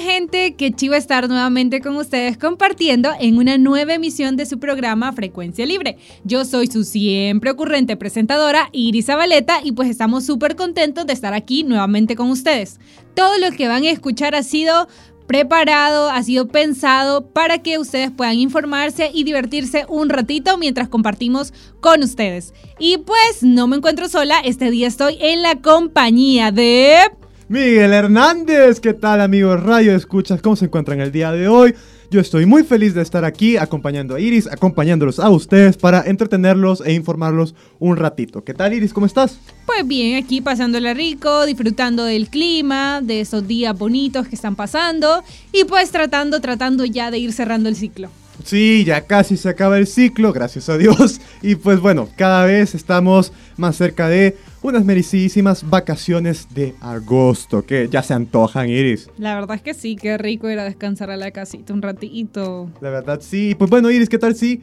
Gente, 0.00 0.54
qué 0.54 0.72
chivo 0.72 0.94
estar 0.94 1.28
nuevamente 1.28 1.80
con 1.80 1.96
ustedes 1.96 2.38
compartiendo 2.38 3.10
en 3.20 3.36
una 3.36 3.58
nueva 3.58 3.94
emisión 3.94 4.36
de 4.36 4.46
su 4.46 4.58
programa 4.58 5.12
Frecuencia 5.12 5.66
Libre. 5.66 5.98
Yo 6.24 6.44
soy 6.44 6.66
su 6.66 6.84
siempre 6.84 7.50
ocurrente 7.50 7.96
presentadora 7.96 8.68
Iris 8.72 9.06
Zabaleta 9.06 9.60
y 9.62 9.72
pues 9.72 9.90
estamos 9.90 10.24
súper 10.24 10.56
contentos 10.56 11.06
de 11.06 11.12
estar 11.12 11.34
aquí 11.34 11.62
nuevamente 11.62 12.16
con 12.16 12.30
ustedes. 12.30 12.80
Todo 13.14 13.38
lo 13.38 13.50
que 13.52 13.68
van 13.68 13.84
a 13.84 13.90
escuchar 13.90 14.34
ha 14.34 14.42
sido 14.42 14.88
preparado, 15.26 16.08
ha 16.10 16.22
sido 16.22 16.48
pensado 16.48 17.26
para 17.26 17.58
que 17.58 17.78
ustedes 17.78 18.10
puedan 18.10 18.38
informarse 18.38 19.10
y 19.12 19.24
divertirse 19.24 19.84
un 19.88 20.08
ratito 20.08 20.58
mientras 20.58 20.88
compartimos 20.88 21.52
con 21.80 22.02
ustedes. 22.02 22.54
Y 22.78 22.98
pues 22.98 23.42
no 23.42 23.66
me 23.66 23.76
encuentro 23.76 24.08
sola, 24.08 24.40
este 24.40 24.70
día 24.70 24.88
estoy 24.88 25.18
en 25.20 25.42
la 25.42 25.60
compañía 25.60 26.50
de... 26.50 27.21
Miguel 27.52 27.92
Hernández, 27.92 28.80
¿qué 28.80 28.94
tal 28.94 29.20
amigos 29.20 29.62
Radio 29.62 29.94
Escuchas? 29.94 30.40
¿Cómo 30.40 30.56
se 30.56 30.64
encuentran 30.64 31.02
el 31.02 31.12
día 31.12 31.32
de 31.32 31.48
hoy? 31.48 31.74
Yo 32.10 32.18
estoy 32.18 32.46
muy 32.46 32.64
feliz 32.64 32.94
de 32.94 33.02
estar 33.02 33.26
aquí 33.26 33.58
acompañando 33.58 34.14
a 34.14 34.20
Iris, 34.20 34.46
acompañándolos 34.46 35.18
a 35.18 35.28
ustedes 35.28 35.76
para 35.76 36.00
entretenerlos 36.00 36.80
e 36.80 36.94
informarlos 36.94 37.54
un 37.78 37.98
ratito. 37.98 38.42
¿Qué 38.42 38.54
tal 38.54 38.72
Iris? 38.72 38.94
¿Cómo 38.94 39.04
estás? 39.04 39.38
Pues 39.66 39.86
bien, 39.86 40.16
aquí 40.16 40.40
pasándola 40.40 40.94
rico, 40.94 41.44
disfrutando 41.44 42.04
del 42.04 42.30
clima, 42.30 43.02
de 43.02 43.20
esos 43.20 43.46
días 43.46 43.78
bonitos 43.78 44.28
que 44.28 44.34
están 44.34 44.56
pasando 44.56 45.22
y 45.52 45.64
pues 45.64 45.90
tratando, 45.90 46.40
tratando 46.40 46.86
ya 46.86 47.10
de 47.10 47.18
ir 47.18 47.34
cerrando 47.34 47.68
el 47.68 47.76
ciclo. 47.76 48.08
Sí, 48.44 48.84
ya 48.84 49.02
casi 49.02 49.36
se 49.36 49.48
acaba 49.48 49.78
el 49.78 49.86
ciclo, 49.86 50.32
gracias 50.32 50.68
a 50.68 50.78
Dios. 50.78 51.20
Y 51.42 51.56
pues 51.56 51.80
bueno, 51.80 52.08
cada 52.16 52.44
vez 52.44 52.74
estamos 52.74 53.32
más 53.56 53.76
cerca 53.76 54.08
de 54.08 54.36
unas 54.62 54.84
merecidísimas 54.84 55.68
vacaciones 55.68 56.46
de 56.54 56.74
agosto, 56.80 57.64
que 57.66 57.88
ya 57.90 58.02
se 58.02 58.14
antojan, 58.14 58.68
Iris. 58.68 59.10
La 59.18 59.34
verdad 59.34 59.56
es 59.56 59.62
que 59.62 59.74
sí, 59.74 59.96
qué 59.96 60.16
rico 60.18 60.48
ir 60.48 60.58
a 60.60 60.64
descansar 60.64 61.10
a 61.10 61.16
la 61.16 61.32
casita 61.32 61.72
un 61.72 61.82
ratito. 61.82 62.70
La 62.80 62.90
verdad 62.90 63.20
sí. 63.20 63.56
Pues 63.56 63.70
bueno, 63.70 63.90
Iris, 63.90 64.08
¿qué 64.08 64.18
tal 64.18 64.36
si 64.36 64.62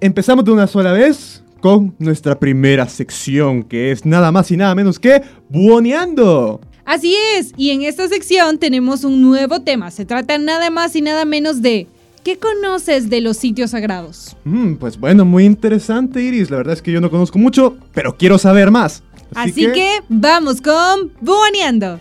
empezamos 0.00 0.44
de 0.44 0.50
una 0.50 0.66
sola 0.66 0.92
vez 0.92 1.42
con 1.60 1.94
nuestra 1.98 2.38
primera 2.38 2.88
sección, 2.88 3.62
que 3.62 3.90
es 3.90 4.04
nada 4.04 4.32
más 4.32 4.50
y 4.50 4.56
nada 4.56 4.74
menos 4.74 4.98
que 4.98 5.22
Buoneando? 5.48 6.60
Así 6.84 7.14
es, 7.36 7.52
y 7.56 7.70
en 7.70 7.82
esta 7.82 8.08
sección 8.08 8.58
tenemos 8.58 9.04
un 9.04 9.22
nuevo 9.22 9.60
tema. 9.62 9.90
Se 9.90 10.04
trata 10.04 10.36
nada 10.36 10.68
más 10.68 10.96
y 10.96 11.00
nada 11.00 11.24
menos 11.24 11.62
de 11.62 11.86
¿Qué 12.22 12.38
conoces 12.38 13.10
de 13.10 13.20
los 13.20 13.36
sitios 13.36 13.72
sagrados? 13.72 14.36
Mm, 14.44 14.74
pues 14.74 14.96
bueno, 14.96 15.24
muy 15.24 15.44
interesante, 15.44 16.22
Iris. 16.22 16.50
La 16.50 16.58
verdad 16.58 16.74
es 16.74 16.82
que 16.82 16.92
yo 16.92 17.00
no 17.00 17.10
conozco 17.10 17.38
mucho, 17.38 17.76
pero 17.92 18.16
quiero 18.16 18.38
saber 18.38 18.70
más. 18.70 19.02
Así, 19.34 19.66
que... 19.72 20.00
vamos 20.08 20.60
con 20.60 21.12
Buoneando. 21.20 21.98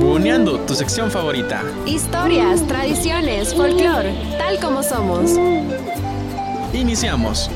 Buoneando, 0.00 0.58
tu 0.60 0.74
sección 0.74 1.10
favorita. 1.10 1.62
Historias, 1.86 2.66
tradiciones, 2.66 3.54
folclore, 3.54 4.12
tal 4.38 4.58
como 4.58 4.82
somos. 4.82 5.38
Iniciamos. 6.72 7.48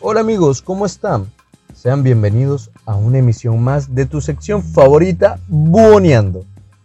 Hola 0.00 0.20
amigos, 0.20 0.62
¿cómo 0.62 0.86
están? 0.86 1.26
Sean 1.74 2.04
bienvenidos 2.04 2.70
a 2.86 2.94
una 2.94 3.18
emisión 3.18 3.60
más 3.60 3.96
de 3.96 4.06
tu 4.06 4.20
sección 4.20 4.62
favorita, 4.62 5.40
Buoneando, 5.48 6.44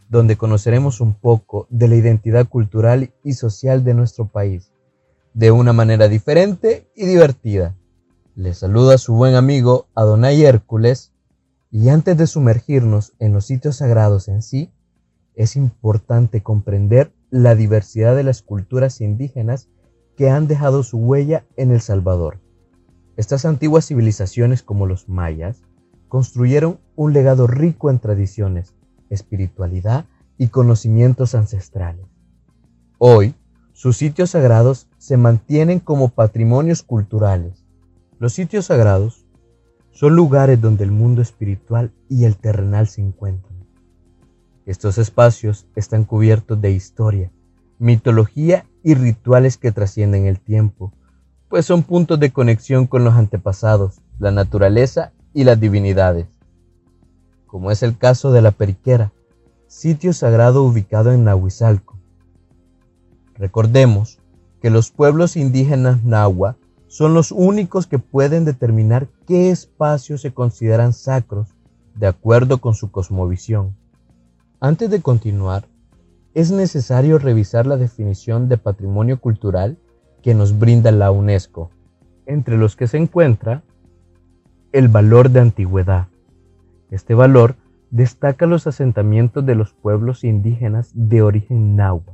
donde 0.10 0.36
conoceremos 0.36 1.00
un 1.00 1.14
poco 1.14 1.68
de 1.70 1.88
la 1.88 1.96
identidad 1.96 2.48
cultural 2.48 3.14
y 3.24 3.34
social 3.34 3.84
de 3.84 3.94
nuestro 3.94 4.26
país, 4.26 4.72
de 5.36 5.52
una 5.52 5.74
manera 5.74 6.08
diferente 6.08 6.90
y 6.96 7.06
divertida. 7.06 7.76
Les 8.36 8.58
saluda 8.58 8.98
su 8.98 9.14
buen 9.14 9.36
amigo 9.36 9.86
Adonai 9.94 10.44
Hércules, 10.44 11.12
y 11.70 11.90
antes 11.90 12.18
de 12.18 12.26
sumergirnos 12.26 13.14
en 13.20 13.32
los 13.32 13.46
sitios 13.46 13.76
sagrados 13.76 14.28
en 14.28 14.42
sí, 14.42 14.72
es 15.36 15.56
importante 15.56 16.42
comprender 16.42 17.12
la 17.30 17.54
diversidad 17.54 18.16
de 18.16 18.24
las 18.24 18.42
culturas 18.42 19.02
indígenas 19.02 19.70
que 20.18 20.32
han 20.32 20.48
dejado 20.48 20.82
su 20.82 20.98
huella 20.98 21.46
en 21.58 21.70
El 21.70 21.82
Salvador. 21.82 22.43
Estas 23.16 23.46
antiguas 23.46 23.86
civilizaciones 23.86 24.64
como 24.64 24.88
los 24.88 25.08
mayas 25.08 25.62
construyeron 26.08 26.80
un 26.96 27.14
legado 27.14 27.48
rico 27.48 27.90
en 27.90 28.00
tradiciones, 28.00 28.74
espiritualidad 29.10 30.06
y 30.38 30.48
conocimientos 30.48 31.36
ancestrales. 31.36 32.06
Hoy, 32.98 33.36
sus 33.74 33.98
sitios 33.98 34.32
sagrados 34.32 34.88
se 34.98 35.18
mantienen 35.18 35.80
como 35.80 36.10
patrimonios 36.10 36.84
culturales. 36.84 37.66
Los 38.20 38.34
sitios 38.34 38.66
sagrados 38.66 39.26
son 39.92 40.16
lugares 40.16 40.60
donde 40.60 40.84
el 40.84 40.92
mundo 40.92 41.22
espiritual 41.22 41.94
y 42.10 42.26
el 42.26 42.38
terrenal 42.38 42.88
se 42.88 43.02
encuentran. 43.02 43.54
Estos 44.66 44.98
espacios 44.98 45.68
están 45.76 46.06
cubiertos 46.06 46.60
de 46.62 46.72
historia, 46.72 47.32
mitología 47.80 48.66
y 48.84 48.96
rituales 48.96 49.58
que 49.58 49.72
trascienden 49.72 50.26
el 50.26 50.40
tiempo, 50.40 50.94
pues 51.54 51.68
son 51.68 51.84
puntos 51.84 52.20
de 52.20 52.32
conexión 52.32 52.88
con 52.88 53.04
los 53.04 53.14
antepasados, 53.14 54.02
la 54.18 54.32
naturaleza 54.32 55.12
y 55.36 55.44
las 55.44 55.60
divinidades, 55.60 56.26
como 57.46 57.70
es 57.70 57.84
el 57.84 57.96
caso 57.96 58.32
de 58.32 58.42
la 58.42 58.50
Periquera, 58.50 59.12
sitio 59.68 60.14
sagrado 60.14 60.64
ubicado 60.64 61.12
en 61.12 61.26
Nahuizalco. 61.26 62.00
Recordemos 63.36 64.18
que 64.64 64.72
los 64.72 64.90
pueblos 64.90 65.36
indígenas 65.36 66.04
nahua 66.04 66.58
son 66.88 67.14
los 67.14 67.32
únicos 67.32 67.86
que 67.86 68.00
pueden 68.00 68.46
determinar 68.46 69.08
qué 69.28 69.52
espacios 69.52 70.22
se 70.22 70.34
consideran 70.34 70.92
sacros 70.92 71.50
de 71.94 72.08
acuerdo 72.08 72.62
con 72.62 72.74
su 72.74 72.90
cosmovisión. 72.90 73.76
Antes 74.60 74.90
de 74.90 75.04
continuar, 75.04 75.68
es 76.34 76.50
necesario 76.50 77.20
revisar 77.20 77.68
la 77.68 77.78
definición 77.78 78.50
de 78.50 78.58
patrimonio 78.58 79.20
cultural 79.22 79.78
que 80.24 80.34
nos 80.34 80.58
brinda 80.58 80.92
la 80.92 81.12
UNESCO, 81.12 81.70
entre 82.26 82.58
los 82.58 82.76
que 82.76 82.88
se 82.88 82.98
encuentra 82.98 83.62
el 84.72 84.88
valor 84.88 85.30
de 85.30 85.42
antigüedad. 85.42 86.08
Este 86.90 87.14
valor 87.14 87.56
destaca 87.92 88.46
los 88.46 88.66
asentamientos 88.66 89.46
de 89.46 89.54
los 89.54 89.74
pueblos 89.74 90.24
indígenas 90.24 90.92
de 90.96 91.22
origen 91.22 91.76
náhuatl, 91.76 92.12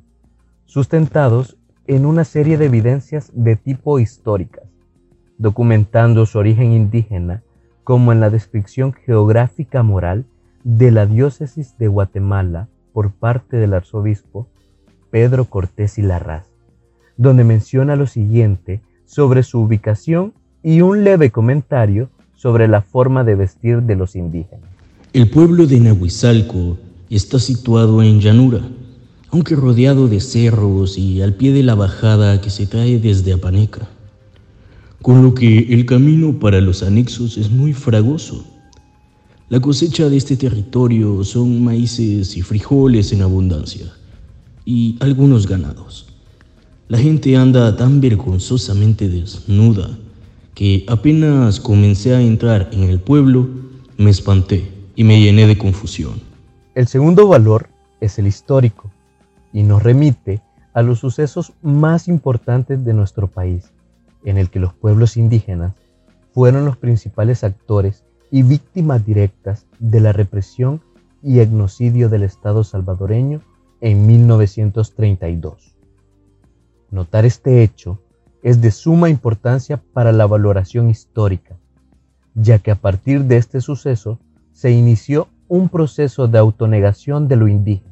sustentados 0.66 1.58
en 1.86 2.06
una 2.06 2.24
serie 2.24 2.58
de 2.58 2.66
evidencias 2.66 3.32
de 3.34 3.56
tipo 3.56 4.00
históricas, 4.00 4.66
documentando 5.38 6.26
su 6.26 6.40
origen 6.40 6.72
indígena 6.72 7.44
como 7.84 8.12
en 8.12 8.20
la 8.20 8.30
descripción 8.30 8.92
geográfica 8.94 9.84
moral 9.84 10.26
de 10.64 10.92
la 10.92 11.06
diócesis 11.06 11.78
de 11.78 11.88
Guatemala 11.88 12.68
por 12.92 13.12
parte 13.12 13.58
del 13.58 13.74
arzobispo 13.74 14.48
Pedro 15.12 15.46
Cortés 15.46 15.98
y 15.98 16.02
Larraz 16.02 16.49
donde 17.20 17.44
menciona 17.44 17.98
lo 17.98 18.08
siguiente 18.08 18.80
sobre 19.06 19.44
su 19.44 19.60
ubicación 19.60 20.34
y 20.64 20.80
un 20.80 21.04
leve 21.04 21.32
comentario 21.32 22.10
sobre 22.34 22.70
la 22.70 22.82
forma 22.82 23.26
de 23.26 23.36
vestir 23.36 23.82
de 23.84 23.98
los 23.98 24.16
indígenas. 24.16 24.70
El 25.12 25.30
pueblo 25.30 25.68
de 25.68 25.82
Nahuizalco 25.82 26.78
está 27.10 27.38
situado 27.38 28.02
en 28.02 28.22
llanura, 28.22 28.62
aunque 29.32 29.58
rodeado 29.58 30.08
de 30.08 30.22
cerros 30.22 30.98
y 30.98 31.22
al 31.22 31.34
pie 31.34 31.52
de 31.52 31.62
la 31.62 31.76
bajada 31.76 32.40
que 32.40 32.50
se 32.50 32.70
cae 32.70 33.00
desde 33.00 33.34
Apaneca, 33.34 33.90
con 35.02 35.22
lo 35.22 35.34
que 35.34 35.74
el 35.74 35.86
camino 35.86 36.40
para 36.40 36.62
los 36.62 36.84
anexos 36.84 37.38
es 37.38 37.52
muy 37.52 37.74
fragoso. 37.74 38.46
La 39.50 39.60
cosecha 39.60 40.08
de 40.08 40.16
este 40.16 40.38
territorio 40.38 41.22
son 41.26 41.62
maíces 41.66 42.38
y 42.38 42.44
frijoles 42.44 43.12
en 43.12 43.24
abundancia, 43.24 43.92
y 44.64 44.96
algunos 45.02 45.48
ganados. 45.48 46.09
La 46.90 46.98
gente 46.98 47.38
anda 47.38 47.78
tan 47.78 48.02
vergonzosamente 48.02 49.08
desnuda 49.08 49.96
que 50.56 50.86
apenas 50.88 51.60
comencé 51.60 52.16
a 52.16 52.20
entrar 52.20 52.68
en 52.72 52.82
el 52.82 53.00
pueblo, 53.00 53.48
me 54.00 54.10
espanté 54.10 54.72
y 54.96 55.04
me 55.04 55.22
llené 55.22 55.46
de 55.46 55.56
confusión. 55.56 56.20
El 56.74 56.88
segundo 56.88 57.28
valor 57.28 57.70
es 58.02 58.18
el 58.18 58.26
histórico 58.26 58.90
y 59.54 59.62
nos 59.62 59.84
remite 59.84 60.42
a 60.74 60.82
los 60.82 60.98
sucesos 60.98 61.54
más 61.62 62.08
importantes 62.08 62.84
de 62.84 62.96
nuestro 62.96 63.28
país, 63.28 63.70
en 64.26 64.40
el 64.40 64.50
que 64.50 64.60
los 64.60 64.74
pueblos 64.74 65.16
indígenas 65.16 65.76
fueron 66.34 66.66
los 66.66 66.76
principales 66.76 67.44
actores 67.44 68.04
y 68.32 68.42
víctimas 68.42 69.06
directas 69.06 69.68
de 69.78 70.00
la 70.00 70.12
represión 70.12 70.82
y 71.22 71.38
etnocidio 71.38 72.10
del 72.10 72.24
Estado 72.24 72.64
salvadoreño 72.64 73.42
en 73.80 74.08
1932. 74.08 75.79
Notar 76.92 77.26
este 77.26 77.62
hecho 77.62 78.00
es 78.42 78.62
de 78.62 78.72
suma 78.72 79.10
importancia 79.10 79.82
para 79.94 80.12
la 80.12 80.26
valoración 80.26 80.90
histórica, 80.90 81.56
ya 82.34 82.60
que 82.60 82.72
a 82.72 82.76
partir 82.76 83.26
de 83.26 83.38
este 83.38 83.62
suceso 83.62 84.20
se 84.54 84.72
inició 84.72 85.28
un 85.48 85.70
proceso 85.70 86.28
de 86.28 86.38
autonegación 86.38 87.28
de 87.28 87.36
lo 87.36 87.48
indígena. 87.48 87.90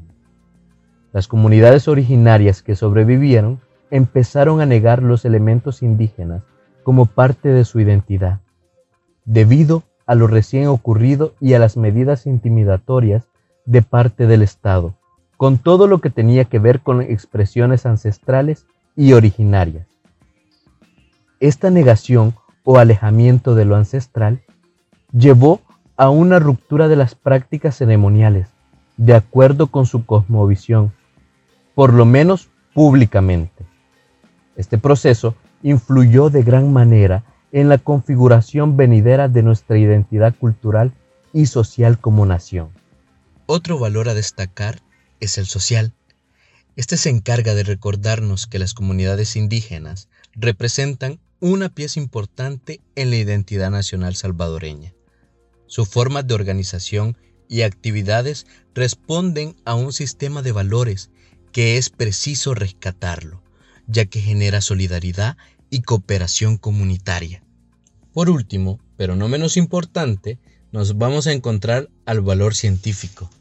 Las 1.14 1.28
comunidades 1.28 1.88
originarias 1.88 2.62
que 2.62 2.76
sobrevivieron 2.76 3.60
empezaron 3.92 4.62
a 4.62 4.66
negar 4.66 5.02
los 5.02 5.26
elementos 5.26 5.82
indígenas 5.82 6.44
como 6.84 7.06
parte 7.06 7.50
de 7.50 7.66
su 7.66 7.80
identidad, 7.80 8.40
debido 9.26 9.84
a 10.06 10.16
lo 10.16 10.28
recién 10.28 10.68
ocurrido 10.68 11.34
y 11.40 11.54
a 11.54 11.60
las 11.60 11.78
medidas 11.78 12.26
intimidatorias 12.26 13.28
de 13.66 13.82
parte 13.82 14.26
del 14.26 14.42
Estado, 14.42 14.96
con 15.36 15.58
todo 15.58 15.88
lo 15.88 16.00
que 16.00 16.10
tenía 16.10 16.46
que 16.46 16.60
ver 16.60 16.82
con 16.82 17.02
expresiones 17.02 17.86
ancestrales 17.86 18.66
y 18.98 19.14
originarias. 19.14 19.88
Esta 21.40 21.70
negación 21.70 22.36
o 22.66 22.80
alejamiento 22.80 23.56
de 23.56 23.64
lo 23.64 23.78
ancestral 23.78 24.42
llevó 25.14 25.62
a 25.96 26.10
una 26.10 26.40
ruptura 26.40 26.88
de 26.88 26.98
las 26.98 27.16
prácticas 27.16 27.78
ceremoniales, 27.78 28.50
de 28.98 29.14
acuerdo 29.14 29.68
con 29.68 29.86
su 29.86 30.06
cosmovisión, 30.06 30.92
por 31.76 31.94
lo 31.94 32.06
menos 32.06 32.50
públicamente. 32.74 33.66
Este 34.56 34.80
proceso 34.80 35.36
influyó 35.62 36.30
de 36.30 36.42
gran 36.42 36.74
manera 36.74 37.24
en 37.52 37.70
la 37.70 37.78
configuración 37.78 38.78
venidera 38.78 39.30
de 39.30 39.44
nuestra 39.44 39.78
identidad 39.78 40.36
cultural 40.36 40.92
y 41.34 41.46
social 41.46 42.00
como 42.00 42.26
nación. 42.26 42.70
Otro 43.46 43.78
valor 43.78 44.10
a 44.10 44.16
destacar 44.16 44.80
es 45.20 45.38
el 45.38 45.46
social. 45.46 45.94
Este 46.78 46.96
se 46.96 47.10
encarga 47.10 47.56
de 47.56 47.64
recordarnos 47.64 48.46
que 48.46 48.60
las 48.60 48.76
comunidades 48.76 49.36
indígenas 49.36 50.10
representan 50.34 51.20
una 51.40 51.70
pieza 51.70 52.00
importante 52.00 52.82
en 52.96 53.10
la 53.10 53.16
identidad 53.16 53.72
nacional 53.72 54.16
salvadoreña. 54.16 54.94
Sus 55.66 55.90
formas 55.90 56.28
de 56.28 56.36
organización 56.36 57.18
y 57.50 57.64
actividades 57.64 58.46
responden 58.76 59.56
a 59.66 59.74
un 59.74 59.92
sistema 59.92 60.44
de 60.44 60.52
valores 60.52 61.10
que 61.52 61.78
es 61.78 61.90
preciso 61.90 62.54
rescatarlo, 62.54 63.42
ya 63.88 64.06
que 64.06 64.22
genera 64.22 64.62
solidaridad 64.62 65.36
y 65.72 65.82
cooperación 65.82 66.58
comunitaria. 66.58 67.44
Por 68.14 68.30
último, 68.30 68.80
pero 68.98 69.16
no 69.16 69.28
menos 69.28 69.58
importante, 69.58 70.38
nos 70.72 71.00
vamos 71.00 71.26
a 71.26 71.34
encontrar 71.34 71.90
al 72.06 72.22
valor 72.22 72.54
científico, 72.54 73.32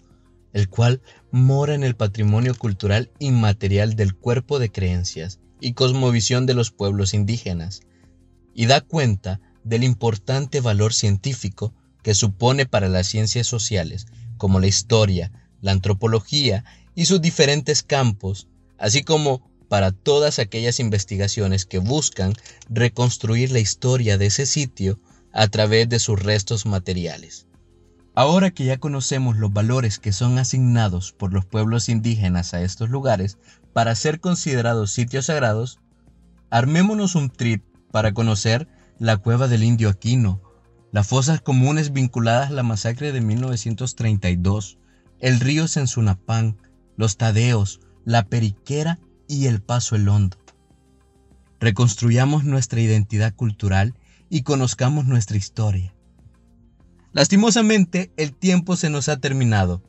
el 0.54 0.70
cual 0.70 1.02
mora 1.36 1.74
en 1.74 1.84
el 1.84 1.94
patrimonio 1.94 2.54
cultural 2.54 3.10
inmaterial 3.18 3.94
del 3.94 4.14
cuerpo 4.14 4.58
de 4.58 4.72
creencias 4.72 5.38
y 5.60 5.74
cosmovisión 5.74 6.46
de 6.46 6.54
los 6.54 6.70
pueblos 6.70 7.12
indígenas, 7.12 7.82
y 8.54 8.64
da 8.64 8.80
cuenta 8.80 9.40
del 9.62 9.84
importante 9.84 10.62
valor 10.62 10.94
científico 10.94 11.74
que 12.02 12.14
supone 12.14 12.64
para 12.64 12.88
las 12.88 13.06
ciencias 13.06 13.46
sociales, 13.46 14.06
como 14.38 14.60
la 14.60 14.66
historia, 14.66 15.30
la 15.60 15.72
antropología 15.72 16.64
y 16.94 17.04
sus 17.04 17.20
diferentes 17.20 17.82
campos, 17.82 18.48
así 18.78 19.02
como 19.02 19.50
para 19.68 19.92
todas 19.92 20.38
aquellas 20.38 20.80
investigaciones 20.80 21.66
que 21.66 21.78
buscan 21.78 22.32
reconstruir 22.70 23.52
la 23.52 23.58
historia 23.58 24.16
de 24.16 24.26
ese 24.26 24.46
sitio 24.46 25.00
a 25.32 25.48
través 25.48 25.86
de 25.90 25.98
sus 25.98 26.18
restos 26.18 26.64
materiales. 26.64 27.46
Ahora 28.18 28.50
que 28.50 28.64
ya 28.64 28.78
conocemos 28.78 29.36
los 29.36 29.52
valores 29.52 29.98
que 29.98 30.10
son 30.10 30.38
asignados 30.38 31.12
por 31.12 31.34
los 31.34 31.44
pueblos 31.44 31.90
indígenas 31.90 32.54
a 32.54 32.62
estos 32.62 32.88
lugares 32.88 33.36
para 33.74 33.94
ser 33.94 34.20
considerados 34.20 34.90
sitios 34.90 35.26
sagrados, 35.26 35.80
armémonos 36.48 37.14
un 37.14 37.28
trip 37.28 37.62
para 37.92 38.14
conocer 38.14 38.68
la 38.98 39.18
cueva 39.18 39.48
del 39.48 39.64
indio 39.64 39.90
Aquino, 39.90 40.40
las 40.92 41.06
fosas 41.06 41.42
comunes 41.42 41.92
vinculadas 41.92 42.48
a 42.48 42.54
la 42.54 42.62
masacre 42.62 43.12
de 43.12 43.20
1932, 43.20 44.78
el 45.20 45.38
río 45.38 45.68
Sensunapán, 45.68 46.56
los 46.96 47.18
Tadeos, 47.18 47.80
la 48.06 48.24
Periquera 48.24 48.98
y 49.28 49.44
el 49.44 49.60
Paso 49.60 49.94
el 49.94 50.08
Hondo. 50.08 50.38
Reconstruyamos 51.60 52.44
nuestra 52.44 52.80
identidad 52.80 53.34
cultural 53.34 53.92
y 54.30 54.40
conozcamos 54.40 55.04
nuestra 55.04 55.36
historia. 55.36 55.92
Lastimosamente, 57.16 58.10
el 58.18 58.34
tiempo 58.34 58.76
se 58.76 58.90
nos 58.90 59.08
ha 59.08 59.16
terminado, 59.16 59.82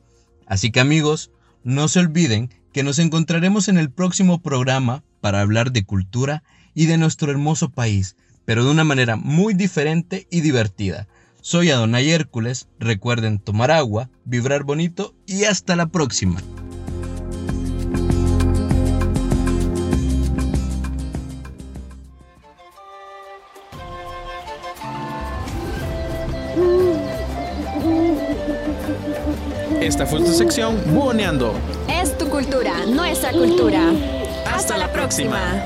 así 0.46 0.70
que 0.70 0.80
amigos, 0.80 1.30
no 1.62 1.86
se 1.88 2.00
olviden 2.00 2.48
que 2.72 2.82
nos 2.82 2.98
encontraremos 2.98 3.68
en 3.68 3.76
el 3.76 3.90
próximo 3.90 4.40
programa 4.40 5.04
para 5.20 5.42
hablar 5.42 5.70
de 5.70 5.84
cultura 5.84 6.42
y 6.72 6.86
de 6.86 6.96
nuestro 6.96 7.30
hermoso 7.30 7.68
país, 7.68 8.16
pero 8.46 8.64
de 8.64 8.70
una 8.70 8.84
manera 8.84 9.16
muy 9.16 9.52
diferente 9.52 10.26
y 10.30 10.40
divertida. 10.40 11.06
Soy 11.42 11.70
Adonai 11.70 12.08
Hércules, 12.08 12.66
recuerden 12.78 13.40
tomar 13.40 13.72
agua, 13.72 14.08
vibrar 14.24 14.62
bonito 14.62 15.14
y 15.26 15.44
hasta 15.44 15.76
la 15.76 15.88
próxima. 15.88 16.40
Esta 29.88 30.04
fue 30.04 30.20
tu 30.20 30.30
sección 30.34 30.78
Buoneando. 30.92 31.54
Es 31.88 32.18
tu 32.18 32.28
cultura, 32.28 32.84
nuestra 32.84 33.32
cultura. 33.32 33.90
Hasta 34.44 34.76
la 34.76 34.92
próxima. 34.92 35.64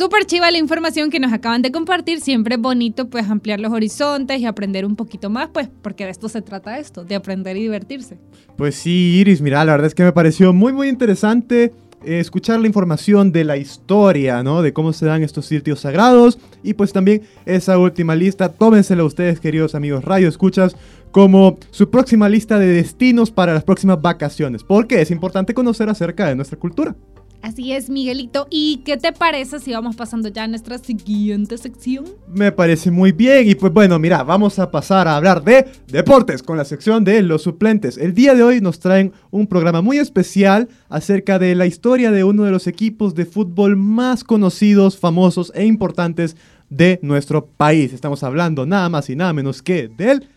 Súper 0.00 0.24
chiva 0.24 0.50
la 0.50 0.56
información 0.56 1.10
que 1.10 1.20
nos 1.20 1.30
acaban 1.30 1.60
de 1.60 1.70
compartir. 1.70 2.22
Siempre 2.22 2.54
es 2.54 2.60
bonito 2.62 3.10
pues 3.10 3.28
ampliar 3.28 3.60
los 3.60 3.70
horizontes 3.70 4.40
y 4.40 4.46
aprender 4.46 4.86
un 4.86 4.96
poquito 4.96 5.28
más, 5.28 5.50
pues 5.52 5.68
porque 5.82 6.06
de 6.06 6.10
esto 6.10 6.30
se 6.30 6.40
trata 6.40 6.78
esto, 6.78 7.04
de 7.04 7.14
aprender 7.14 7.58
y 7.58 7.64
divertirse. 7.64 8.16
Pues 8.56 8.76
sí, 8.76 9.18
Iris, 9.18 9.42
mira, 9.42 9.62
la 9.62 9.72
verdad 9.72 9.88
es 9.88 9.94
que 9.94 10.02
me 10.02 10.12
pareció 10.12 10.54
muy, 10.54 10.72
muy 10.72 10.88
interesante 10.88 11.74
eh, 12.02 12.18
escuchar 12.18 12.60
la 12.60 12.66
información 12.66 13.30
de 13.30 13.44
la 13.44 13.58
historia, 13.58 14.42
¿no? 14.42 14.62
De 14.62 14.72
cómo 14.72 14.94
se 14.94 15.04
dan 15.04 15.22
estos 15.22 15.44
sitios 15.44 15.80
sagrados. 15.80 16.38
Y 16.62 16.72
pues 16.72 16.94
también 16.94 17.20
esa 17.44 17.76
última 17.76 18.16
lista, 18.16 18.48
tómensela 18.50 19.04
ustedes, 19.04 19.38
queridos 19.38 19.74
amigos 19.74 20.02
Radio 20.02 20.28
Escuchas, 20.28 20.76
como 21.10 21.58
su 21.72 21.90
próxima 21.90 22.26
lista 22.30 22.58
de 22.58 22.68
destinos 22.68 23.30
para 23.30 23.52
las 23.52 23.64
próximas 23.64 24.00
vacaciones. 24.00 24.64
Porque 24.64 25.02
es 25.02 25.10
importante 25.10 25.52
conocer 25.52 25.90
acerca 25.90 26.26
de 26.26 26.36
nuestra 26.36 26.58
cultura. 26.58 26.96
Así 27.42 27.72
es, 27.72 27.88
Miguelito. 27.88 28.46
¿Y 28.50 28.82
qué 28.84 28.98
te 28.98 29.12
parece 29.12 29.60
si 29.60 29.72
vamos 29.72 29.96
pasando 29.96 30.28
ya 30.28 30.44
a 30.44 30.46
nuestra 30.46 30.76
siguiente 30.76 31.56
sección? 31.56 32.04
Me 32.28 32.52
parece 32.52 32.90
muy 32.90 33.12
bien 33.12 33.48
y 33.48 33.54
pues 33.54 33.72
bueno, 33.72 33.98
mira, 33.98 34.22
vamos 34.22 34.58
a 34.58 34.70
pasar 34.70 35.08
a 35.08 35.16
hablar 35.16 35.42
de 35.42 35.66
deportes 35.88 36.42
con 36.42 36.58
la 36.58 36.66
sección 36.66 37.02
de 37.02 37.22
los 37.22 37.42
suplentes. 37.42 37.96
El 37.96 38.12
día 38.12 38.34
de 38.34 38.42
hoy 38.42 38.60
nos 38.60 38.78
traen 38.78 39.12
un 39.30 39.46
programa 39.46 39.80
muy 39.80 39.96
especial 39.96 40.68
acerca 40.90 41.38
de 41.38 41.54
la 41.54 41.64
historia 41.64 42.10
de 42.10 42.24
uno 42.24 42.44
de 42.44 42.50
los 42.50 42.66
equipos 42.66 43.14
de 43.14 43.24
fútbol 43.24 43.74
más 43.76 44.22
conocidos, 44.22 44.98
famosos 44.98 45.50
e 45.54 45.64
importantes 45.64 46.36
de 46.68 46.98
nuestro 47.02 47.46
país. 47.46 47.94
Estamos 47.94 48.22
hablando 48.22 48.66
nada 48.66 48.90
más 48.90 49.08
y 49.08 49.16
nada 49.16 49.32
menos 49.32 49.62
que 49.62 49.88
del 49.88 50.28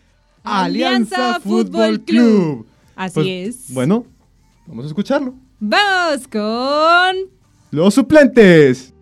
Alianza 0.42 1.38
Fútbol 1.40 2.00
Club. 2.00 2.66
Así 2.96 3.14
Pues, 3.14 3.26
es. 3.68 3.74
Bueno, 3.74 4.06
vamos 4.66 4.84
a 4.84 4.88
escucharlo. 4.88 5.34
Vamos 5.58 6.26
con... 6.28 7.30
Los 7.70 7.94
suplentes. 7.94 8.93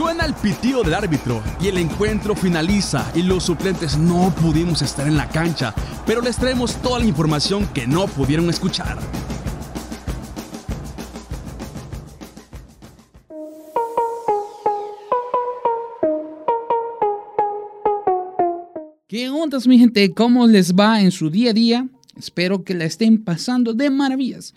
Suena 0.00 0.24
el 0.24 0.32
pitido 0.32 0.82
del 0.82 0.94
árbitro 0.94 1.42
y 1.60 1.68
el 1.68 1.76
encuentro 1.76 2.34
finaliza 2.34 3.12
y 3.14 3.22
los 3.22 3.44
suplentes 3.44 3.98
no 3.98 4.34
pudimos 4.34 4.80
estar 4.80 5.06
en 5.06 5.14
la 5.14 5.28
cancha, 5.28 5.74
pero 6.06 6.22
les 6.22 6.38
traemos 6.38 6.76
toda 6.76 7.00
la 7.00 7.04
información 7.04 7.68
que 7.74 7.86
no 7.86 8.06
pudieron 8.06 8.48
escuchar. 8.48 8.96
¿Qué 19.06 19.28
ondas 19.28 19.66
mi 19.66 19.78
gente? 19.78 20.14
¿Cómo 20.14 20.46
les 20.46 20.74
va 20.74 21.02
en 21.02 21.10
su 21.10 21.28
día 21.28 21.50
a 21.50 21.52
día? 21.52 21.88
Espero 22.16 22.64
que 22.64 22.72
la 22.72 22.86
estén 22.86 23.22
pasando 23.22 23.74
de 23.74 23.90
maravillas. 23.90 24.54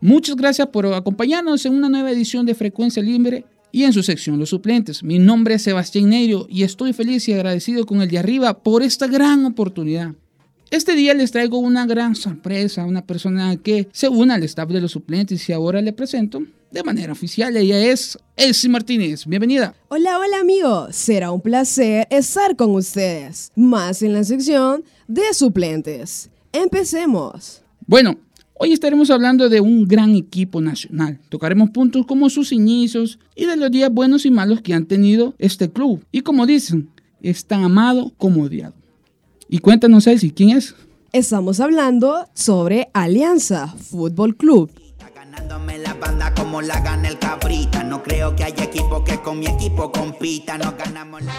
Muchas 0.00 0.34
gracias 0.34 0.66
por 0.66 0.86
acompañarnos 0.86 1.64
en 1.66 1.74
una 1.74 1.88
nueva 1.88 2.10
edición 2.10 2.44
de 2.44 2.56
Frecuencia 2.56 3.00
Libre 3.00 3.44
y 3.72 3.84
en 3.84 3.92
su 3.92 4.02
sección 4.02 4.38
Los 4.38 4.50
Suplentes. 4.50 5.02
Mi 5.02 5.18
nombre 5.18 5.54
es 5.54 5.62
Sebastián 5.62 6.10
Neiro 6.10 6.46
y 6.48 6.62
estoy 6.62 6.92
feliz 6.92 7.26
y 7.28 7.32
agradecido 7.32 7.86
con 7.86 8.02
el 8.02 8.08
de 8.08 8.18
arriba 8.18 8.62
por 8.62 8.82
esta 8.82 9.06
gran 9.06 9.44
oportunidad. 9.46 10.12
Este 10.70 10.94
día 10.94 11.12
les 11.12 11.32
traigo 11.32 11.58
una 11.58 11.84
gran 11.86 12.14
sorpresa, 12.14 12.84
una 12.84 13.04
persona 13.04 13.56
que 13.56 13.88
se 13.92 14.08
une 14.08 14.32
al 14.32 14.42
staff 14.44 14.68
de 14.70 14.80
los 14.80 14.92
suplentes 14.92 15.46
y 15.48 15.52
ahora 15.52 15.82
le 15.82 15.92
presento 15.92 16.42
de 16.70 16.82
manera 16.82 17.12
oficial. 17.12 17.54
Ella 17.56 17.78
es 17.78 18.18
Elsie 18.36 18.70
Martínez. 18.70 19.26
Bienvenida. 19.26 19.74
Hola, 19.88 20.18
hola 20.18 20.40
amigos. 20.40 20.96
Será 20.96 21.30
un 21.30 21.42
placer 21.42 22.06
estar 22.10 22.56
con 22.56 22.70
ustedes, 22.70 23.52
más 23.54 24.02
en 24.02 24.14
la 24.14 24.24
sección 24.24 24.82
de 25.08 25.34
suplentes. 25.34 26.30
Empecemos. 26.52 27.62
Bueno, 27.86 28.16
hoy 28.62 28.72
estaremos 28.72 29.10
hablando 29.10 29.48
de 29.48 29.60
un 29.60 29.88
gran 29.88 30.14
equipo 30.14 30.60
nacional. 30.60 31.18
Tocaremos 31.30 31.70
puntos 31.70 32.06
como 32.06 32.30
sus 32.30 32.52
inicios 32.52 33.18
y 33.34 33.46
de 33.46 33.56
los 33.56 33.72
días 33.72 33.90
buenos 33.90 34.24
y 34.24 34.30
malos 34.30 34.60
que 34.60 34.72
han 34.72 34.86
tenido 34.86 35.34
este 35.40 35.68
club. 35.68 36.04
Y 36.12 36.20
como 36.20 36.46
dicen, 36.46 36.88
es 37.22 37.44
tan 37.44 37.64
amado 37.64 38.12
como 38.18 38.44
odiado. 38.44 38.74
Y 39.48 39.58
cuéntanos, 39.58 40.06
Elsie, 40.06 40.32
¿quién 40.32 40.50
es? 40.50 40.76
Estamos 41.12 41.58
hablando 41.58 42.28
sobre 42.34 42.88
Alianza 42.92 43.66
Fútbol 43.66 44.36
Club. 44.36 44.70
Ganándome 45.12 45.78
la 45.78 45.94
banda 45.94 46.32
como 46.32 46.62
la 46.62 46.78
gana 46.82 47.08
el 47.08 47.18
cabrita. 47.18 47.82
No 47.82 48.00
creo 48.04 48.36
que 48.36 48.44
haya 48.44 48.62
equipo 48.62 49.02
que 49.02 49.18
con 49.18 49.40
mi 49.40 49.46
equipo 49.46 49.90
compita. 49.90 50.56
Nos 50.56 50.76
ganamos 50.76 51.22
la... 51.24 51.32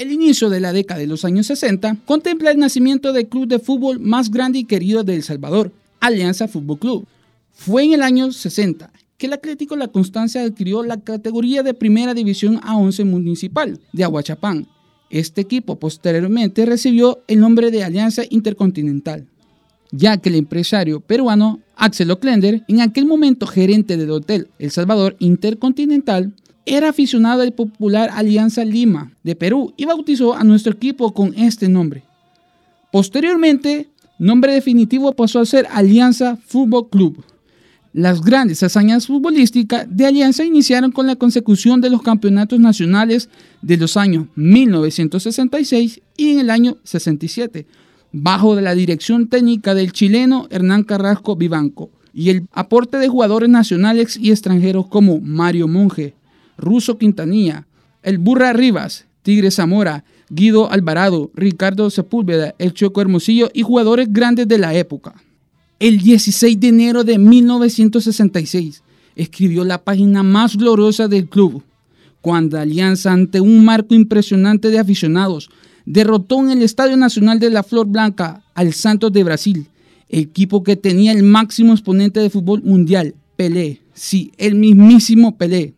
El 0.00 0.12
inicio 0.12 0.48
de 0.48 0.60
la 0.60 0.72
década 0.72 0.98
de 0.98 1.06
los 1.06 1.26
años 1.26 1.46
60 1.48 1.98
contempla 2.06 2.50
el 2.50 2.58
nacimiento 2.58 3.12
del 3.12 3.28
club 3.28 3.46
de 3.46 3.58
fútbol 3.58 4.00
más 4.00 4.30
grande 4.30 4.60
y 4.60 4.64
querido 4.64 5.04
de 5.04 5.14
El 5.14 5.22
Salvador, 5.22 5.72
Alianza 6.00 6.48
Fútbol 6.48 6.78
Club. 6.78 7.06
Fue 7.52 7.84
en 7.84 7.92
el 7.92 8.00
año 8.00 8.32
60 8.32 8.90
que 9.18 9.26
el 9.26 9.34
Atlético 9.34 9.76
La 9.76 9.88
Constancia 9.88 10.42
adquirió 10.42 10.82
la 10.82 11.02
categoría 11.02 11.62
de 11.62 11.74
Primera 11.74 12.14
División 12.14 12.58
A11 12.62 13.04
Municipal 13.04 13.78
de 13.92 14.04
Aguachapán. 14.04 14.68
Este 15.10 15.42
equipo 15.42 15.78
posteriormente 15.78 16.64
recibió 16.64 17.22
el 17.28 17.40
nombre 17.40 17.70
de 17.70 17.84
Alianza 17.84 18.22
Intercontinental, 18.30 19.26
ya 19.90 20.16
que 20.16 20.30
el 20.30 20.36
empresario 20.36 21.00
peruano 21.00 21.60
Axel 21.76 22.10
Oclender, 22.10 22.64
en 22.68 22.80
aquel 22.80 23.04
momento 23.04 23.46
gerente 23.46 23.98
del 23.98 24.12
hotel 24.12 24.48
El 24.58 24.70
Salvador 24.70 25.16
Intercontinental, 25.18 26.32
era 26.66 26.90
aficionado 26.90 27.42
al 27.42 27.52
popular 27.52 28.10
Alianza 28.12 28.64
Lima 28.64 29.12
de 29.22 29.34
Perú 29.36 29.72
y 29.76 29.84
bautizó 29.84 30.34
a 30.34 30.44
nuestro 30.44 30.72
equipo 30.72 31.12
con 31.12 31.34
este 31.36 31.68
nombre. 31.68 32.02
Posteriormente, 32.92 33.88
nombre 34.18 34.52
definitivo 34.52 35.12
pasó 35.12 35.40
a 35.40 35.46
ser 35.46 35.66
Alianza 35.70 36.36
Fútbol 36.46 36.88
Club. 36.88 37.24
Las 37.92 38.20
grandes 38.20 38.62
hazañas 38.62 39.06
futbolísticas 39.06 39.86
de 39.88 40.06
Alianza 40.06 40.44
iniciaron 40.44 40.92
con 40.92 41.08
la 41.08 41.16
consecución 41.16 41.80
de 41.80 41.90
los 41.90 42.02
campeonatos 42.02 42.60
nacionales 42.60 43.28
de 43.62 43.76
los 43.76 43.96
años 43.96 44.26
1966 44.36 46.00
y 46.16 46.30
en 46.30 46.38
el 46.38 46.50
año 46.50 46.76
67, 46.84 47.66
bajo 48.12 48.60
la 48.60 48.76
dirección 48.76 49.28
técnica 49.28 49.74
del 49.74 49.92
chileno 49.92 50.46
Hernán 50.50 50.84
Carrasco 50.84 51.34
Vivanco 51.34 51.90
y 52.12 52.30
el 52.30 52.46
aporte 52.52 52.98
de 52.98 53.08
jugadores 53.08 53.48
nacionales 53.48 54.16
y 54.16 54.30
extranjeros 54.30 54.86
como 54.86 55.20
Mario 55.20 55.66
Monge, 55.66 56.14
Russo 56.60 56.98
Quintanilla, 56.98 57.66
El 58.02 58.18
Burra 58.18 58.52
Rivas, 58.52 59.06
Tigre 59.22 59.50
Zamora, 59.50 60.04
Guido 60.30 60.70
Alvarado, 60.70 61.30
Ricardo 61.34 61.90
Sepúlveda, 61.90 62.54
El 62.58 62.72
Choco 62.72 63.00
Hermosillo 63.00 63.50
y 63.52 63.62
jugadores 63.62 64.12
grandes 64.12 64.46
de 64.46 64.58
la 64.58 64.74
época. 64.74 65.14
El 65.78 65.98
16 65.98 66.60
de 66.60 66.68
enero 66.68 67.04
de 67.04 67.18
1966 67.18 68.82
escribió 69.16 69.64
la 69.64 69.82
página 69.82 70.22
más 70.22 70.56
gloriosa 70.56 71.08
del 71.08 71.28
club, 71.28 71.62
cuando 72.20 72.58
Alianza, 72.58 73.12
ante 73.12 73.40
un 73.40 73.64
marco 73.64 73.94
impresionante 73.94 74.68
de 74.68 74.78
aficionados, 74.78 75.50
derrotó 75.86 76.40
en 76.40 76.50
el 76.50 76.62
Estadio 76.62 76.96
Nacional 76.96 77.40
de 77.40 77.50
la 77.50 77.62
Flor 77.62 77.86
Blanca 77.86 78.42
al 78.54 78.72
Santos 78.72 79.12
de 79.12 79.24
Brasil, 79.24 79.66
equipo 80.08 80.62
que 80.62 80.76
tenía 80.76 81.12
el 81.12 81.22
máximo 81.22 81.72
exponente 81.72 82.20
de 82.20 82.30
fútbol 82.30 82.62
mundial, 82.62 83.14
Pelé. 83.36 83.80
Sí, 83.94 84.32
el 84.36 84.54
mismísimo 84.54 85.36
Pelé. 85.36 85.74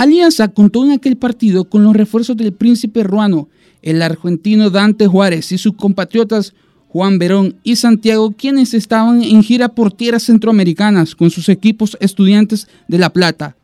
Alianza 0.00 0.48
contó 0.48 0.82
en 0.82 0.92
aquel 0.92 1.18
partido 1.18 1.66
con 1.66 1.84
los 1.84 1.94
refuerzos 1.94 2.34
del 2.34 2.54
príncipe 2.54 3.02
ruano, 3.02 3.50
el 3.82 4.00
argentino 4.00 4.70
Dante 4.70 5.06
Juárez 5.06 5.52
y 5.52 5.58
sus 5.58 5.74
compatriotas 5.74 6.54
Juan 6.88 7.18
Verón 7.18 7.56
y 7.64 7.76
Santiago, 7.76 8.30
quienes 8.32 8.72
estaban 8.72 9.22
en 9.22 9.42
gira 9.42 9.68
por 9.68 9.92
tierras 9.92 10.22
centroamericanas 10.22 11.14
con 11.14 11.28
sus 11.30 11.50
equipos 11.50 11.98
estudiantes 12.00 12.66
de 12.88 12.96
La 12.96 13.12
Plata. 13.12 13.56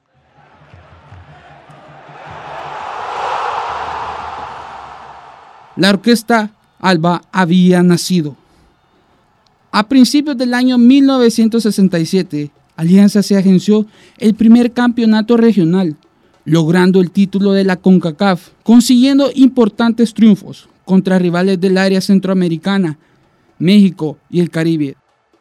La 5.77 5.89
orquesta 5.89 6.51
Alba 6.81 7.23
había 7.33 7.83
nacido. 7.83 8.37
A 9.73 9.89
principios 9.89 10.37
del 10.37 10.53
año 10.53 10.77
1967, 10.77 12.51
Alianza 12.77 13.23
se 13.23 13.39
agenció 13.39 13.87
el 14.19 14.35
primer 14.35 14.73
campeonato 14.73 15.39
regional, 15.39 15.97
logrando 16.47 17.01
el 17.01 17.11
título 17.11 17.53
de 17.53 17.65
la 17.65 17.77
CONCACAF, 17.77 18.51
consiguiendo 18.63 19.31
importantes 19.35 20.15
triunfos 20.15 20.69
contra 20.85 21.19
rivales 21.19 21.61
del 21.61 21.77
área 21.77 22.01
centroamericana 22.01 22.99
México 23.59 24.17
y 24.31 24.41
el 24.41 24.49
Caribe. 24.51 24.97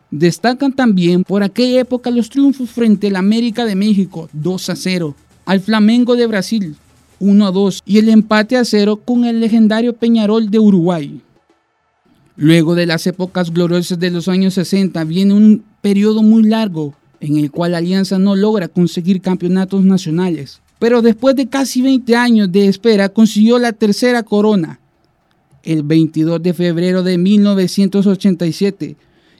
Destacan 0.09 0.73
también 0.73 1.23
por 1.23 1.43
aquella 1.43 1.81
época 1.81 2.09
los 2.09 2.29
triunfos 2.29 2.71
frente 2.71 3.07
al 3.07 3.17
América 3.17 3.65
de 3.65 3.75
México 3.75 4.29
2 4.33 4.69
a 4.69 4.75
0, 4.75 5.15
al 5.45 5.59
Flamengo 5.59 6.15
de 6.15 6.25
Brasil 6.25 6.75
1 7.19 7.47
a 7.47 7.51
2 7.51 7.83
y 7.85 7.99
el 7.99 8.09
empate 8.09 8.57
a 8.57 8.65
0 8.65 8.97
con 9.05 9.25
el 9.25 9.39
legendario 9.39 9.93
Peñarol 9.93 10.49
de 10.49 10.59
Uruguay. 10.59 11.21
Luego 12.35 12.75
de 12.75 12.85
las 12.85 13.05
épocas 13.07 13.53
gloriosas 13.53 13.99
de 13.99 14.09
los 14.09 14.27
años 14.27 14.55
60 14.55 15.03
viene 15.03 15.33
un 15.33 15.63
periodo 15.81 16.23
muy 16.23 16.43
largo 16.43 16.95
en 17.19 17.37
el 17.37 17.51
cual 17.51 17.75
Alianza 17.75 18.17
no 18.19 18.35
logra 18.35 18.67
conseguir 18.67 19.21
campeonatos 19.21 19.83
nacionales. 19.83 20.61
Pero 20.79 21.01
después 21.01 21.35
de 21.35 21.47
casi 21.47 21.81
20 21.81 22.15
años 22.15 22.51
de 22.51 22.67
espera 22.67 23.09
consiguió 23.09 23.57
la 23.59 23.71
tercera 23.73 24.23
corona, 24.23 24.79
el 25.63 25.83
22 25.83 26.41
de 26.43 26.53
febrero 26.53 27.01
de 27.03 27.17
1987 27.17 28.95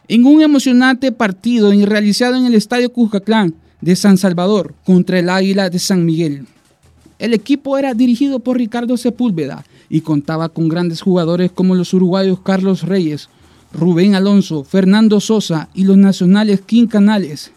en 0.08 0.26
un 0.26 0.42
emocionante 0.42 1.12
partido 1.12 1.72
realizado 1.86 2.36
en 2.36 2.46
el 2.46 2.56
Estadio 2.56 2.92
Cuscatlán 2.92 3.56
de 3.82 3.96
San 3.96 4.18
Salvador 4.18 4.76
contra 4.86 5.20
el 5.20 5.30
Águila 5.30 5.70
de 5.70 5.80
San 5.80 6.06
Miguel. 6.06 6.48
El 7.18 7.34
equipo 7.34 7.78
era 7.78 7.94
dirigido 7.94 8.40
por 8.40 8.58
Ricardo 8.58 8.98
Sepúlveda 8.98 9.66
y 9.90 10.02
contaba 10.02 10.50
con 10.50 10.68
grandes 10.68 11.02
jugadores 11.02 11.52
como 11.52 11.76
los 11.76 11.94
uruguayos 11.94 12.40
Carlos 12.42 12.84
Reyes, 12.84 13.30
Rubén 13.74 14.16
Alonso, 14.16 14.64
Fernando 14.64 15.20
Sosa 15.20 15.70
y 15.74 15.86
los 15.86 15.98
nacionales 15.98 16.62
King 16.62 16.88
Canales, 16.88 17.52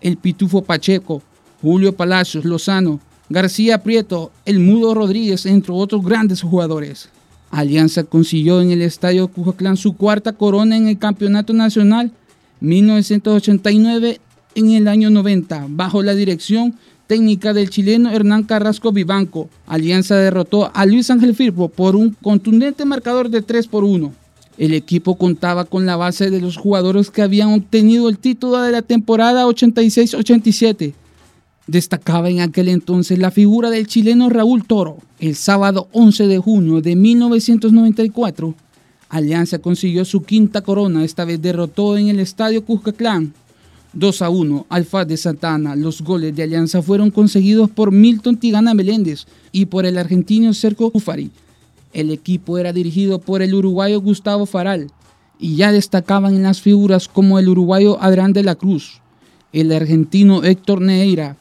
el 0.00 0.16
Pitufo 0.16 0.62
Pacheco, 0.62 1.22
Julio 1.64 1.96
Palacios 1.96 2.44
Lozano, 2.44 3.00
García 3.30 3.82
Prieto, 3.82 4.30
el 4.44 4.60
Mudo 4.60 4.92
Rodríguez, 4.92 5.46
entre 5.46 5.72
otros 5.72 6.04
grandes 6.04 6.42
jugadores. 6.42 7.08
Alianza 7.50 8.04
consiguió 8.04 8.60
en 8.60 8.70
el 8.70 8.82
Estadio 8.82 9.28
Cujaclán 9.28 9.78
su 9.78 9.96
cuarta 9.96 10.34
corona 10.34 10.76
en 10.76 10.88
el 10.88 10.98
Campeonato 10.98 11.54
Nacional 11.54 12.12
1989 12.60 14.20
en 14.56 14.72
el 14.72 14.88
año 14.88 15.08
90, 15.08 15.68
bajo 15.70 16.02
la 16.02 16.14
dirección 16.14 16.74
técnica 17.06 17.54
del 17.54 17.70
chileno 17.70 18.10
Hernán 18.10 18.42
Carrasco 18.42 18.92
Vivanco. 18.92 19.48
Alianza 19.66 20.16
derrotó 20.16 20.70
a 20.74 20.84
Luis 20.84 21.08
Ángel 21.08 21.34
Firpo 21.34 21.70
por 21.70 21.96
un 21.96 22.10
contundente 22.10 22.84
marcador 22.84 23.30
de 23.30 23.40
3 23.40 23.68
por 23.68 23.84
1. 23.84 24.12
El 24.58 24.74
equipo 24.74 25.16
contaba 25.16 25.64
con 25.64 25.86
la 25.86 25.96
base 25.96 26.28
de 26.28 26.42
los 26.42 26.58
jugadores 26.58 27.10
que 27.10 27.22
habían 27.22 27.54
obtenido 27.54 28.10
el 28.10 28.18
título 28.18 28.60
de 28.60 28.70
la 28.70 28.82
temporada 28.82 29.46
86-87. 29.46 30.92
Destacaba 31.66 32.28
en 32.28 32.40
aquel 32.40 32.68
entonces 32.68 33.18
la 33.18 33.30
figura 33.30 33.70
del 33.70 33.86
chileno 33.86 34.28
Raúl 34.28 34.66
Toro. 34.66 34.98
El 35.18 35.34
sábado 35.34 35.88
11 35.92 36.26
de 36.26 36.38
junio 36.38 36.82
de 36.82 36.94
1994, 36.94 38.54
Alianza 39.08 39.58
consiguió 39.58 40.04
su 40.04 40.22
quinta 40.24 40.60
corona, 40.60 41.04
esta 41.04 41.24
vez 41.24 41.40
derrotó 41.40 41.96
en 41.96 42.08
el 42.08 42.20
estadio 42.20 42.64
Cuscatlán 42.64 43.32
2 43.94 44.22
a 44.22 44.28
1 44.28 44.66
Alfa 44.68 45.04
de 45.04 45.16
Santana. 45.16 45.76
Los 45.76 46.02
goles 46.02 46.34
de 46.34 46.42
Alianza 46.42 46.82
fueron 46.82 47.10
conseguidos 47.10 47.70
por 47.70 47.92
Milton 47.92 48.36
Tigana 48.36 48.74
Meléndez 48.74 49.26
y 49.52 49.66
por 49.66 49.86
el 49.86 49.96
argentino 49.96 50.52
Cerco 50.52 50.90
Ufari. 50.92 51.30
El 51.92 52.10
equipo 52.10 52.58
era 52.58 52.72
dirigido 52.72 53.20
por 53.20 53.40
el 53.40 53.54
uruguayo 53.54 54.00
Gustavo 54.00 54.46
Faral 54.46 54.88
y 55.38 55.56
ya 55.56 55.72
destacaban 55.72 56.34
en 56.34 56.42
las 56.42 56.60
figuras 56.60 57.08
como 57.08 57.38
el 57.38 57.48
uruguayo 57.48 58.02
Adrián 58.02 58.32
de 58.32 58.42
la 58.42 58.56
Cruz, 58.56 59.00
el 59.52 59.70
argentino 59.72 60.42
Héctor 60.42 60.80
Neira, 60.80 61.36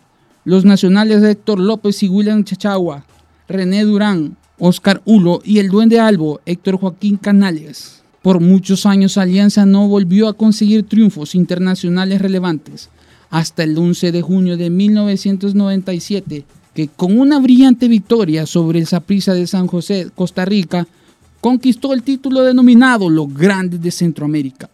los 0.45 0.65
nacionales 0.65 1.23
Héctor 1.23 1.59
López 1.59 2.03
y 2.03 2.09
William 2.09 2.43
Chachagua, 2.43 3.05
René 3.47 3.83
Durán, 3.83 4.35
Oscar 4.59 5.01
Hulo 5.05 5.41
y 5.43 5.59
el 5.59 5.69
duende 5.69 5.99
Albo 5.99 6.41
Héctor 6.45 6.77
Joaquín 6.77 7.17
Canales. 7.17 8.01
Por 8.21 8.39
muchos 8.39 8.85
años 8.85 9.17
Alianza 9.17 9.65
no 9.65 9.87
volvió 9.87 10.27
a 10.27 10.33
conseguir 10.33 10.87
triunfos 10.87 11.35
internacionales 11.35 12.21
relevantes, 12.21 12.89
hasta 13.29 13.63
el 13.63 13.77
11 13.77 14.11
de 14.11 14.21
junio 14.21 14.57
de 14.57 14.69
1997, 14.69 16.45
que 16.73 16.87
con 16.87 17.19
una 17.19 17.39
brillante 17.39 17.87
victoria 17.87 18.45
sobre 18.45 18.79
el 18.79 18.87
Saprissa 18.87 19.33
de 19.33 19.47
San 19.47 19.67
José, 19.67 20.09
Costa 20.15 20.45
Rica, 20.45 20.87
conquistó 21.41 21.93
el 21.93 22.03
título 22.03 22.43
denominado 22.43 23.09
Los 23.09 23.33
Grandes 23.33 23.81
de 23.81 23.91
Centroamérica. 23.91 24.69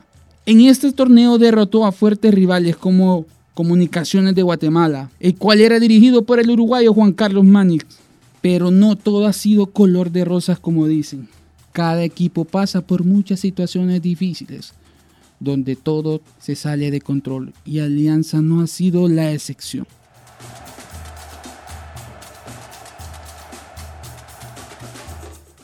En 0.46 0.62
este 0.62 0.92
torneo 0.92 1.38
derrotó 1.38 1.86
a 1.86 1.92
fuertes 1.92 2.34
rivales 2.34 2.78
como 2.78 3.26
Comunicaciones 3.60 4.36
de 4.36 4.42
Guatemala, 4.42 5.12
el 5.20 5.36
cual 5.36 5.60
era 5.60 5.82
dirigido 5.82 6.24
por 6.24 6.40
el 6.40 6.50
uruguayo 6.50 6.94
Juan 6.94 7.12
Carlos 7.12 7.44
Manix. 7.44 7.86
Pero 8.42 8.72
no 8.72 8.96
todo 8.96 9.28
ha 9.28 9.34
sido 9.34 9.66
color 9.66 10.12
de 10.12 10.24
rosas 10.24 10.60
como 10.60 10.88
dicen. 10.88 11.28
Cada 11.74 12.06
equipo 12.06 12.46
pasa 12.46 12.80
por 12.80 13.04
muchas 13.04 13.42
situaciones 13.42 14.02
difíciles, 14.02 14.72
donde 15.42 15.76
todo 15.76 16.22
se 16.40 16.56
sale 16.56 16.90
de 16.90 17.02
control 17.02 17.54
y 17.66 17.80
Alianza 17.80 18.42
no 18.42 18.62
ha 18.62 18.68
sido 18.68 19.10
la 19.10 19.34
excepción. 19.34 19.86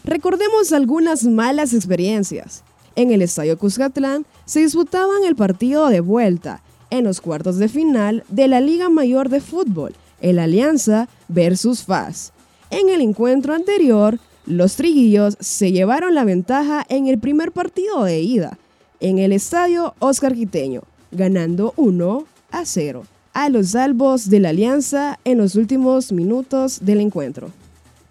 Recordemos 0.04 0.74
algunas 0.74 1.24
malas 1.24 1.74
experiencias. 1.74 2.62
En 2.98 3.12
el 3.12 3.22
Estadio 3.22 3.58
Cuscatlán 3.58 4.26
se 4.44 4.60
disputaban 4.60 5.24
el 5.26 5.38
partido 5.38 5.88
de 5.88 6.02
vuelta 6.02 6.62
en 6.98 7.06
los 7.06 7.22
cuartos 7.22 7.58
de 7.58 7.68
final 7.68 8.24
de 8.30 8.48
la 8.48 8.62
Liga 8.62 8.90
Mayor 8.90 9.30
de 9.30 9.42
Fútbol, 9.42 9.94
el 10.22 10.40
Alianza 10.40 11.08
versus 11.28 11.84
FAS. 11.84 12.32
En 12.72 12.90
el 12.90 13.02
encuentro 13.02 13.54
anterior, 13.54 14.20
los 14.46 14.76
triguillos 14.76 15.38
se 15.40 15.72
llevaron 15.72 16.14
la 16.14 16.24
ventaja 16.24 16.86
en 16.90 17.08
el 17.08 17.20
primer 17.20 17.52
partido 17.52 18.04
de 18.04 18.22
ida, 18.22 18.58
en 19.00 19.20
el 19.20 19.32
estadio 19.32 19.94
Oscar 20.00 20.34
Quiteño, 20.34 20.84
ganando 21.12 21.74
1 21.78 22.26
a 22.52 22.66
0 22.66 23.06
a 23.36 23.50
los 23.50 23.72
salvos 23.72 24.30
de 24.30 24.40
la 24.40 24.50
Alianza 24.50 25.20
en 25.26 25.38
los 25.38 25.56
últimos 25.56 26.14
minutos 26.14 26.80
del 26.82 27.02
encuentro. 27.02 27.52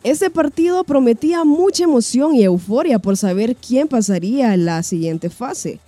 Este 0.03 0.29
partido 0.29 0.85
prometía 0.85 1.45
mucha 1.45 1.85
emoción 1.85 2.35
y 2.35 2.45
euforia 2.45 2.99
por 2.99 3.17
saber 3.17 3.57
quién 3.57 3.89
pasaría 3.89 4.53
a 4.53 4.59
la 4.59 4.83
siguiente 4.83 5.31
fase. 5.31 5.81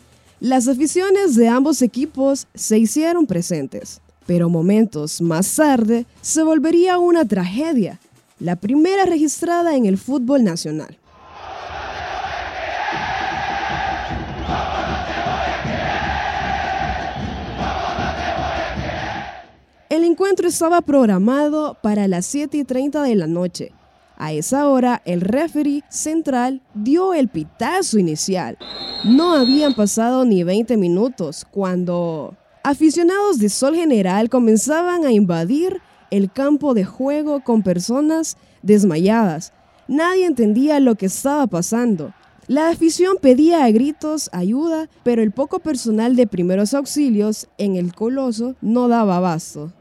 Las 0.46 0.68
aficiones 0.68 1.34
de 1.34 1.48
ambos 1.48 1.82
equipos 1.82 2.46
se 2.54 2.78
hicieron 2.78 3.26
presentes, 3.26 4.00
pero 4.26 4.48
momentos 4.48 5.20
más 5.20 5.56
tarde 5.56 6.06
se 6.20 6.44
volvería 6.44 6.98
una 6.98 7.24
tragedia 7.24 7.98
la 8.38 8.54
primera 8.54 9.06
registrada 9.06 9.74
en 9.74 9.86
el 9.86 9.98
fútbol 9.98 10.44
nacional. 10.44 10.96
El 19.88 20.04
encuentro 20.04 20.46
estaba 20.46 20.80
programado 20.80 21.76
para 21.82 22.06
las 22.06 22.24
7 22.26 22.56
y 22.58 22.62
30 22.62 23.02
de 23.02 23.16
la 23.16 23.26
noche. 23.26 23.72
A 24.16 24.32
esa 24.32 24.68
hora, 24.68 25.02
el 25.04 25.20
referee 25.20 25.84
central 25.90 26.62
dio 26.74 27.12
el 27.12 27.28
pitazo 27.28 27.98
inicial. 27.98 28.56
No 29.04 29.34
habían 29.34 29.74
pasado 29.74 30.24
ni 30.24 30.42
20 30.42 30.76
minutos 30.78 31.46
cuando 31.50 32.34
aficionados 32.62 33.38
de 33.38 33.50
Sol 33.50 33.76
General 33.76 34.30
comenzaban 34.30 35.04
a 35.04 35.12
invadir 35.12 35.80
el 36.10 36.32
campo 36.32 36.72
de 36.72 36.84
juego 36.84 37.44
con 37.44 37.62
personas 37.62 38.38
desmayadas. 38.62 39.52
Nadie 39.86 40.24
entendía 40.24 40.80
lo 40.80 40.94
que 40.94 41.06
estaba 41.06 41.46
pasando. 41.46 42.12
La 42.48 42.68
afición 42.68 43.16
pedía 43.20 43.64
a 43.64 43.70
gritos 43.70 44.30
ayuda, 44.32 44.88
pero 45.02 45.22
el 45.22 45.32
poco 45.32 45.58
personal 45.58 46.16
de 46.16 46.26
primeros 46.26 46.74
auxilios 46.74 47.48
en 47.58 47.76
el 47.76 47.92
coloso 47.92 48.54
no 48.60 48.88
daba 48.88 49.16
abasto. 49.16 49.72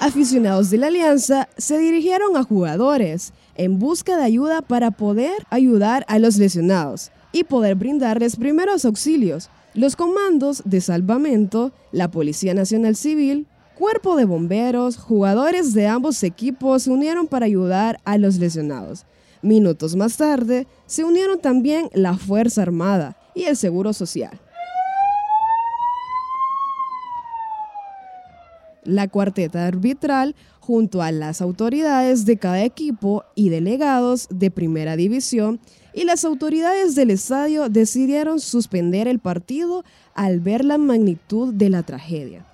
Aficionados 0.00 0.70
de 0.70 0.78
la 0.78 0.86
Alianza 0.86 1.48
se 1.56 1.76
dirigieron 1.76 2.36
a 2.36 2.44
jugadores 2.44 3.32
en 3.56 3.80
busca 3.80 4.16
de 4.16 4.22
ayuda 4.22 4.62
para 4.62 4.92
poder 4.92 5.44
ayudar 5.50 6.04
a 6.06 6.20
los 6.20 6.36
lesionados 6.36 7.10
y 7.32 7.42
poder 7.42 7.74
brindarles 7.74 8.36
primeros 8.36 8.84
auxilios. 8.84 9.50
Los 9.74 9.96
comandos 9.96 10.62
de 10.64 10.80
salvamento, 10.80 11.72
la 11.90 12.12
Policía 12.12 12.54
Nacional 12.54 12.94
Civil, 12.94 13.48
cuerpo 13.76 14.14
de 14.14 14.24
bomberos, 14.24 14.96
jugadores 14.98 15.74
de 15.74 15.88
ambos 15.88 16.22
equipos 16.22 16.84
se 16.84 16.90
unieron 16.90 17.26
para 17.26 17.46
ayudar 17.46 17.98
a 18.04 18.18
los 18.18 18.36
lesionados. 18.36 19.04
Minutos 19.42 19.96
más 19.96 20.16
tarde, 20.16 20.68
se 20.86 21.02
unieron 21.02 21.40
también 21.40 21.90
la 21.92 22.16
Fuerza 22.16 22.62
Armada 22.62 23.16
y 23.34 23.44
el 23.44 23.56
Seguro 23.56 23.92
Social. 23.92 24.38
La 28.88 29.06
cuarteta 29.06 29.66
arbitral, 29.66 30.34
junto 30.60 31.02
a 31.02 31.12
las 31.12 31.42
autoridades 31.42 32.24
de 32.24 32.38
cada 32.38 32.64
equipo 32.64 33.22
y 33.34 33.50
delegados 33.50 34.28
de 34.30 34.50
primera 34.50 34.96
división, 34.96 35.60
y 35.92 36.04
las 36.04 36.24
autoridades 36.24 36.94
del 36.94 37.10
estadio 37.10 37.68
decidieron 37.68 38.40
suspender 38.40 39.06
el 39.06 39.18
partido 39.18 39.84
al 40.14 40.40
ver 40.40 40.64
la 40.64 40.78
magnitud 40.78 41.52
de 41.52 41.68
la 41.68 41.82
tragedia. 41.82 42.47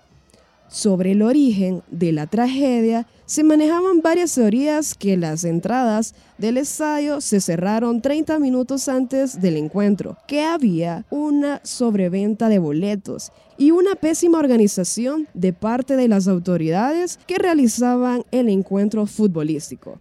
Sobre 0.74 1.12
el 1.12 1.22
origen 1.22 1.84
de 1.88 2.10
la 2.10 2.26
tragedia 2.26 3.06
se 3.26 3.44
manejaban 3.44 4.00
varias 4.02 4.34
teorías 4.34 4.96
que 4.96 5.16
las 5.16 5.44
entradas 5.44 6.16
del 6.36 6.56
estadio 6.56 7.20
se 7.20 7.40
cerraron 7.40 8.02
30 8.02 8.40
minutos 8.40 8.88
antes 8.88 9.40
del 9.40 9.56
encuentro, 9.56 10.16
que 10.26 10.42
había 10.42 11.06
una 11.10 11.60
sobreventa 11.62 12.48
de 12.48 12.58
boletos 12.58 13.30
y 13.56 13.70
una 13.70 13.94
pésima 13.94 14.40
organización 14.40 15.28
de 15.32 15.52
parte 15.52 15.94
de 15.94 16.08
las 16.08 16.26
autoridades 16.26 17.20
que 17.24 17.38
realizaban 17.38 18.24
el 18.32 18.48
encuentro 18.48 19.06
futbolístico. 19.06 20.00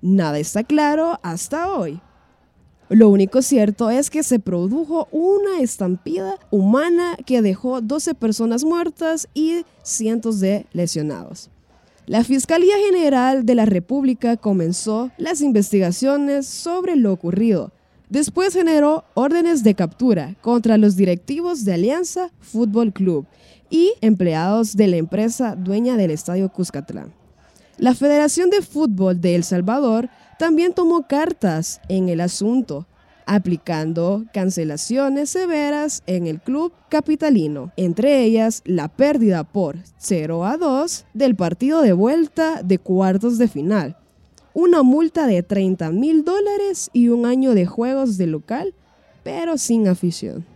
Nada 0.00 0.38
está 0.38 0.62
claro 0.62 1.18
hasta 1.24 1.74
hoy. 1.74 2.00
Lo 2.94 3.08
único 3.08 3.42
cierto 3.42 3.90
es 3.90 4.08
que 4.08 4.22
se 4.22 4.38
produjo 4.38 5.08
una 5.10 5.58
estampida 5.58 6.38
humana 6.52 7.16
que 7.26 7.42
dejó 7.42 7.80
12 7.80 8.14
personas 8.14 8.62
muertas 8.62 9.26
y 9.34 9.64
cientos 9.82 10.38
de 10.38 10.66
lesionados. 10.72 11.50
La 12.06 12.22
Fiscalía 12.22 12.76
General 12.86 13.44
de 13.44 13.56
la 13.56 13.66
República 13.66 14.36
comenzó 14.36 15.10
las 15.18 15.40
investigaciones 15.40 16.46
sobre 16.46 16.94
lo 16.94 17.12
ocurrido. 17.12 17.72
Después 18.10 18.54
generó 18.54 19.02
órdenes 19.14 19.64
de 19.64 19.74
captura 19.74 20.36
contra 20.40 20.78
los 20.78 20.94
directivos 20.94 21.64
de 21.64 21.74
Alianza 21.74 22.30
Fútbol 22.38 22.92
Club 22.92 23.26
y 23.70 23.94
empleados 24.02 24.76
de 24.76 24.86
la 24.86 24.98
empresa 24.98 25.56
dueña 25.56 25.96
del 25.96 26.12
Estadio 26.12 26.48
Cuscatlán. 26.48 27.23
La 27.78 27.94
Federación 27.94 28.50
de 28.50 28.62
Fútbol 28.62 29.20
de 29.20 29.34
El 29.34 29.42
Salvador 29.42 30.08
también 30.38 30.74
tomó 30.74 31.08
cartas 31.08 31.80
en 31.88 32.08
el 32.08 32.20
asunto, 32.20 32.86
aplicando 33.26 34.24
cancelaciones 34.32 35.30
severas 35.30 36.02
en 36.06 36.28
el 36.28 36.40
club 36.40 36.72
capitalino, 36.88 37.72
entre 37.76 38.22
ellas 38.22 38.62
la 38.64 38.88
pérdida 38.88 39.42
por 39.42 39.78
0 39.98 40.44
a 40.44 40.56
2 40.56 41.06
del 41.14 41.34
partido 41.34 41.82
de 41.82 41.92
vuelta 41.92 42.62
de 42.62 42.78
cuartos 42.78 43.38
de 43.38 43.48
final, 43.48 43.96
una 44.52 44.82
multa 44.82 45.26
de 45.26 45.42
30 45.42 45.90
mil 45.90 46.24
dólares 46.24 46.90
y 46.92 47.08
un 47.08 47.26
año 47.26 47.54
de 47.54 47.66
juegos 47.66 48.16
de 48.18 48.28
local, 48.28 48.72
pero 49.24 49.58
sin 49.58 49.88
afición. 49.88 50.46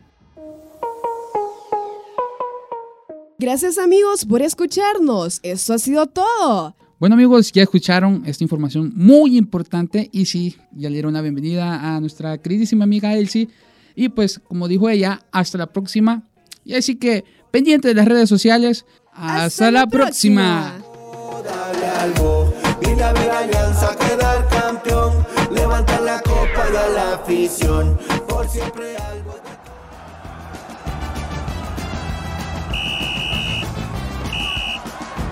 Gracias 3.41 3.79
amigos 3.79 4.25
por 4.25 4.43
escucharnos. 4.43 5.41
Esto 5.43 5.75
ha 5.75 5.79
sido 5.79 6.07
todo. 6.07 6.75
Bueno 6.99 7.15
amigos, 7.15 7.53
ya 7.53 7.63
escucharon 7.63 8.25
esta 8.27 8.43
información 8.43 8.93
muy 8.97 9.39
importante 9.39 10.09
y 10.11 10.27
sí, 10.27 10.57
ya 10.73 10.89
le 10.89 10.95
dieron 10.95 11.13
la 11.13 11.23
bienvenida 11.23 11.95
a 11.95 12.01
nuestra 12.01 12.39
queridísima 12.39 12.83
amiga 12.83 13.15
Elsie. 13.15 13.49
Y 13.95 14.09
pues, 14.09 14.41
como 14.41 14.67
dijo 14.67 14.89
ella, 14.89 15.21
hasta 15.31 15.59
la 15.59 15.69
próxima. 15.69 16.25
Y 16.65 16.75
así 16.75 16.97
que, 16.97 17.25
pendiente 17.53 17.87
de 17.87 17.95
las 17.95 18.07
redes 18.07 18.29
sociales. 18.29 18.85
Hasta, 19.13 19.71
la, 19.71 19.87
próxima. 19.87 20.75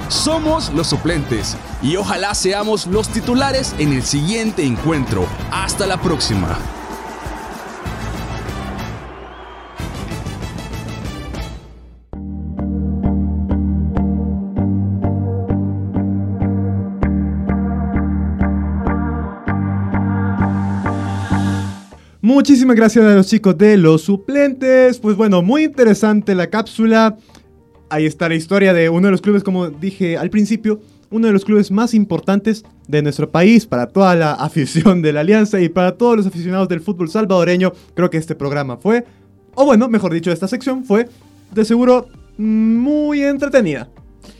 Somos 0.08 0.72
los 0.72 0.86
suplentes 0.86 1.56
y 1.82 1.96
ojalá 1.96 2.34
seamos 2.34 2.86
los 2.86 3.08
titulares 3.08 3.74
en 3.78 3.92
el 3.92 4.02
siguiente 4.02 4.64
encuentro. 4.64 5.26
Hasta 5.50 5.86
la 5.86 6.00
próxima. 6.00 6.56
Muchísimas 22.20 22.76
gracias 22.76 23.04
a 23.04 23.14
los 23.14 23.26
chicos 23.26 23.56
de 23.56 23.76
los 23.76 24.02
suplentes. 24.02 24.98
Pues 24.98 25.16
bueno, 25.16 25.42
muy 25.42 25.64
interesante 25.64 26.34
la 26.34 26.48
cápsula. 26.48 27.16
Ahí 27.88 28.06
está 28.06 28.28
la 28.28 28.34
historia 28.34 28.72
de 28.72 28.88
uno 28.88 29.06
de 29.06 29.12
los 29.12 29.22
clubes, 29.22 29.44
como 29.44 29.68
dije 29.70 30.16
al 30.16 30.30
principio, 30.30 30.80
uno 31.10 31.28
de 31.28 31.32
los 31.32 31.44
clubes 31.44 31.70
más 31.70 31.94
importantes 31.94 32.64
de 32.88 33.02
nuestro 33.02 33.30
país 33.30 33.66
para 33.66 33.86
toda 33.86 34.14
la 34.16 34.32
afición 34.40 35.02
de 35.02 35.12
la 35.12 35.20
Alianza 35.20 35.60
y 35.60 35.68
para 35.68 35.96
todos 35.96 36.16
los 36.16 36.26
aficionados 36.26 36.68
del 36.68 36.80
fútbol 36.80 37.08
salvadoreño. 37.08 37.72
Creo 37.94 38.10
que 38.10 38.18
este 38.18 38.34
programa 38.34 38.76
fue, 38.76 39.04
o 39.54 39.64
bueno, 39.64 39.88
mejor 39.88 40.12
dicho, 40.12 40.32
esta 40.32 40.48
sección 40.48 40.84
fue 40.84 41.08
de 41.52 41.64
seguro 41.64 42.08
muy 42.36 43.22
entretenida. 43.22 43.88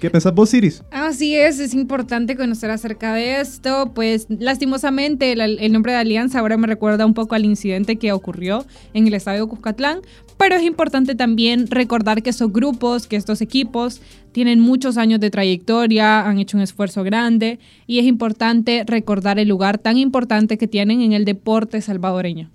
¿Qué 0.01 0.11
pensás 0.11 0.35
vos, 0.35 0.53
Iris? 0.53 0.83
Así 0.91 1.37
es, 1.37 1.59
es 1.59 1.73
importante 1.73 2.37
conocer 2.37 2.71
acerca 2.71 3.15
de 3.15 3.41
esto. 3.41 3.93
Pues 3.95 4.27
lastimosamente 4.29 5.33
el, 5.33 5.41
el, 5.41 5.73
nombre 5.73 5.93
de 5.93 5.99
Alianza 5.99 6.41
ahora 6.41 6.57
me 6.57 6.67
recuerda 6.67 7.07
un 7.07 7.15
poco 7.15 7.35
al 7.35 7.45
incidente 7.45 7.97
que 7.97 8.13
ocurrió 8.13 8.67
en 8.93 9.07
el 9.07 9.15
estadio 9.15 9.49
Cuscatlán, 9.49 10.01
pero 10.39 10.57
es 10.57 10.63
importante 10.63 11.15
también 11.15 11.67
recordar 11.69 12.23
que 12.23 12.31
esos 12.31 12.53
grupos, 12.53 13.07
que 13.07 13.17
estos 13.17 13.41
equipos 13.41 14.03
tienen 14.33 14.61
muchos 14.61 14.99
años 14.99 15.21
de 15.21 15.31
trayectoria, 15.31 16.27
han 16.27 16.39
hecho 16.39 16.57
un 16.57 16.63
esfuerzo 16.63 17.03
grande 17.05 17.59
y 17.87 17.99
es 17.99 18.05
importante 18.05 18.85
recordar 18.87 19.39
el 19.39 19.49
lugar 19.49 19.79
tan 19.79 19.97
importante 19.97 20.59
que 20.59 20.69
tienen 20.69 21.01
en 21.01 21.13
el 21.13 21.25
deporte 21.25 21.81
salvadoreño. 21.81 22.51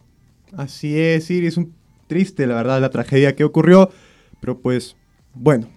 Así 0.56 0.98
es, 0.98 1.30
Iris, 1.32 1.58
un 1.58 1.74
triste 2.08 2.46
la 2.46 2.56
verdad 2.56 2.82
la 2.82 2.90
tragedia 2.90 3.36
que 3.36 3.44
ocurrió, 3.44 3.90
pero 4.40 4.60
pues 4.60 4.96
bueno, 5.34 5.68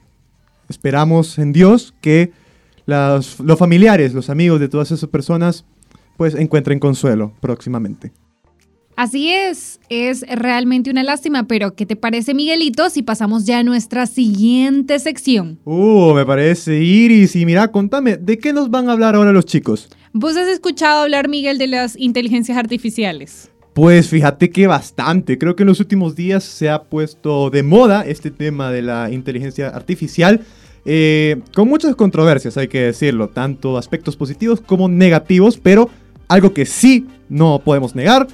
esperamos 0.68 1.38
en 1.38 1.52
Dios 1.52 1.94
que 2.00 2.32
los 2.86 3.58
familiares, 3.58 4.12
los 4.12 4.28
amigos 4.28 4.60
de 4.60 4.68
todas 4.68 4.90
esas 4.90 5.08
personas, 5.08 5.64
pues 6.16 6.34
encuentren 6.34 6.78
consuelo 6.78 7.32
próximamente. 7.40 8.12
Así 8.96 9.28
es, 9.32 9.80
es 9.88 10.24
realmente 10.28 10.88
una 10.88 11.02
lástima, 11.02 11.48
pero 11.48 11.74
¿qué 11.74 11.84
te 11.84 11.96
parece 11.96 12.32
Miguelito 12.32 12.88
si 12.90 13.02
pasamos 13.02 13.44
ya 13.44 13.58
a 13.58 13.62
nuestra 13.64 14.06
siguiente 14.06 15.00
sección? 15.00 15.58
Uh, 15.64 16.14
me 16.14 16.24
parece 16.24 16.80
Iris 16.80 17.34
y 17.34 17.44
mira, 17.44 17.72
contame, 17.72 18.16
¿de 18.16 18.38
qué 18.38 18.52
nos 18.52 18.70
van 18.70 18.88
a 18.88 18.92
hablar 18.92 19.16
ahora 19.16 19.32
los 19.32 19.46
chicos? 19.46 19.88
¿Vos 20.12 20.36
has 20.36 20.46
escuchado 20.46 21.02
hablar, 21.02 21.28
Miguel, 21.28 21.58
de 21.58 21.66
las 21.66 21.98
inteligencias 21.98 22.56
artificiales? 22.56 23.50
Pues 23.72 24.08
fíjate 24.08 24.50
que 24.50 24.68
bastante. 24.68 25.38
Creo 25.38 25.56
que 25.56 25.64
en 25.64 25.70
los 25.70 25.80
últimos 25.80 26.14
días 26.14 26.44
se 26.44 26.70
ha 26.70 26.84
puesto 26.84 27.50
de 27.50 27.64
moda 27.64 28.04
este 28.06 28.30
tema 28.30 28.70
de 28.70 28.82
la 28.82 29.10
inteligencia 29.10 29.70
artificial. 29.70 30.42
Eh, 30.84 31.40
con 31.52 31.66
muchas 31.66 31.96
controversias, 31.96 32.56
hay 32.56 32.68
que 32.68 32.82
decirlo, 32.82 33.28
tanto 33.28 33.76
aspectos 33.76 34.14
positivos 34.14 34.60
como 34.60 34.88
negativos, 34.88 35.58
pero 35.58 35.90
algo 36.28 36.54
que 36.54 36.64
sí 36.64 37.08
no 37.28 37.60
podemos 37.64 37.96
negar 37.96 38.28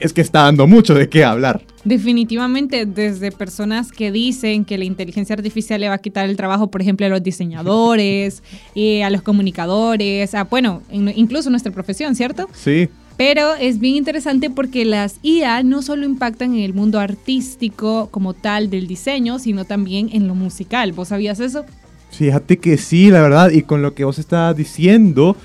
es 0.00 0.12
que 0.12 0.20
está 0.20 0.42
dando 0.44 0.66
mucho 0.66 0.94
de 0.94 1.08
qué 1.08 1.24
hablar. 1.24 1.62
Definitivamente, 1.84 2.86
desde 2.86 3.32
personas 3.32 3.92
que 3.92 4.12
dicen 4.12 4.64
que 4.64 4.78
la 4.78 4.84
inteligencia 4.84 5.34
artificial 5.34 5.80
le 5.80 5.88
va 5.88 5.94
a 5.94 5.98
quitar 5.98 6.28
el 6.28 6.36
trabajo, 6.36 6.70
por 6.70 6.82
ejemplo, 6.82 7.06
a 7.06 7.08
los 7.08 7.22
diseñadores, 7.22 8.42
y 8.74 9.00
a 9.00 9.10
los 9.10 9.22
comunicadores, 9.22 10.34
a, 10.34 10.44
bueno, 10.44 10.82
incluso 10.90 11.50
nuestra 11.50 11.72
profesión, 11.72 12.14
¿cierto? 12.14 12.48
Sí. 12.52 12.88
Pero 13.16 13.54
es 13.56 13.80
bien 13.80 13.96
interesante 13.96 14.48
porque 14.48 14.84
las 14.84 15.16
IA 15.22 15.64
no 15.64 15.82
solo 15.82 16.04
impactan 16.04 16.54
en 16.54 16.60
el 16.60 16.72
mundo 16.72 17.00
artístico 17.00 18.08
como 18.12 18.32
tal 18.32 18.70
del 18.70 18.86
diseño, 18.86 19.40
sino 19.40 19.64
también 19.64 20.08
en 20.12 20.28
lo 20.28 20.36
musical. 20.36 20.92
¿Vos 20.92 21.08
sabías 21.08 21.40
eso? 21.40 21.64
Fíjate 22.12 22.58
que 22.58 22.76
sí, 22.76 23.10
la 23.10 23.20
verdad, 23.20 23.50
y 23.50 23.62
con 23.62 23.82
lo 23.82 23.94
que 23.94 24.04
vos 24.04 24.20
estás 24.20 24.56
diciendo, 24.56 25.36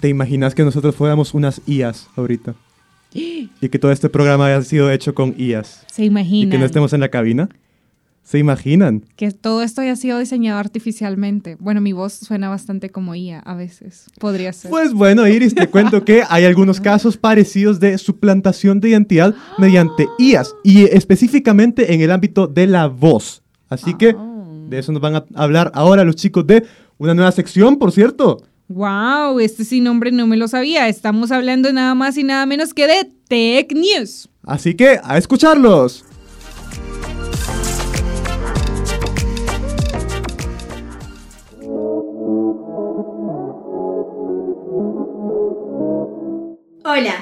¿te 0.00 0.08
imaginas 0.08 0.54
que 0.54 0.64
nosotros 0.64 0.94
fuéramos 0.96 1.34
unas 1.34 1.60
IAs 1.66 2.08
ahorita? 2.16 2.54
Y 3.12 3.68
que 3.68 3.78
todo 3.78 3.92
este 3.92 4.08
programa 4.08 4.46
haya 4.46 4.62
sido 4.62 4.90
hecho 4.90 5.14
con 5.14 5.34
IAs. 5.36 5.84
¿Se 5.90 6.04
imaginan? 6.04 6.48
Y 6.48 6.50
que 6.50 6.58
no 6.58 6.64
estemos 6.64 6.92
en 6.92 7.00
la 7.00 7.08
cabina. 7.08 7.48
¿Se 8.22 8.38
imaginan? 8.38 9.04
Que 9.16 9.32
todo 9.32 9.62
esto 9.62 9.80
haya 9.80 9.96
sido 9.96 10.18
diseñado 10.18 10.60
artificialmente. 10.60 11.56
Bueno, 11.58 11.80
mi 11.80 11.92
voz 11.92 12.12
suena 12.12 12.48
bastante 12.48 12.90
como 12.90 13.16
IA 13.16 13.40
a 13.40 13.54
veces. 13.56 14.06
Podría 14.20 14.52
ser. 14.52 14.70
Pues 14.70 14.92
bueno, 14.92 15.26
Iris, 15.26 15.54
te 15.54 15.66
cuento 15.66 16.04
que 16.04 16.22
hay 16.28 16.44
algunos 16.44 16.80
casos 16.80 17.16
parecidos 17.16 17.80
de 17.80 17.98
suplantación 17.98 18.78
de 18.78 18.90
identidad 18.90 19.34
mediante 19.58 20.06
IAs 20.18 20.54
y 20.62 20.84
específicamente 20.84 21.92
en 21.92 22.02
el 22.02 22.12
ámbito 22.12 22.46
de 22.46 22.68
la 22.68 22.86
voz. 22.86 23.42
Así 23.68 23.94
que 23.94 24.14
de 24.68 24.78
eso 24.78 24.92
nos 24.92 25.02
van 25.02 25.16
a 25.16 25.24
hablar 25.34 25.72
ahora 25.74 26.04
los 26.04 26.14
chicos 26.14 26.46
de 26.46 26.64
una 26.98 27.14
nueva 27.14 27.32
sección, 27.32 27.78
por 27.78 27.90
cierto. 27.90 28.42
Wow, 28.70 29.40
este 29.40 29.64
sin 29.64 29.82
nombre 29.82 30.12
no 30.12 30.28
me 30.28 30.36
lo 30.36 30.46
sabía. 30.46 30.86
Estamos 30.86 31.32
hablando 31.32 31.72
nada 31.72 31.96
más 31.96 32.16
y 32.16 32.22
nada 32.22 32.46
menos 32.46 32.72
que 32.72 32.86
de 32.86 33.10
Tech 33.26 33.72
News. 33.72 34.28
Así 34.46 34.74
que 34.74 35.00
a 35.02 35.18
escucharlos. 35.18 36.04
Hola, 46.84 47.16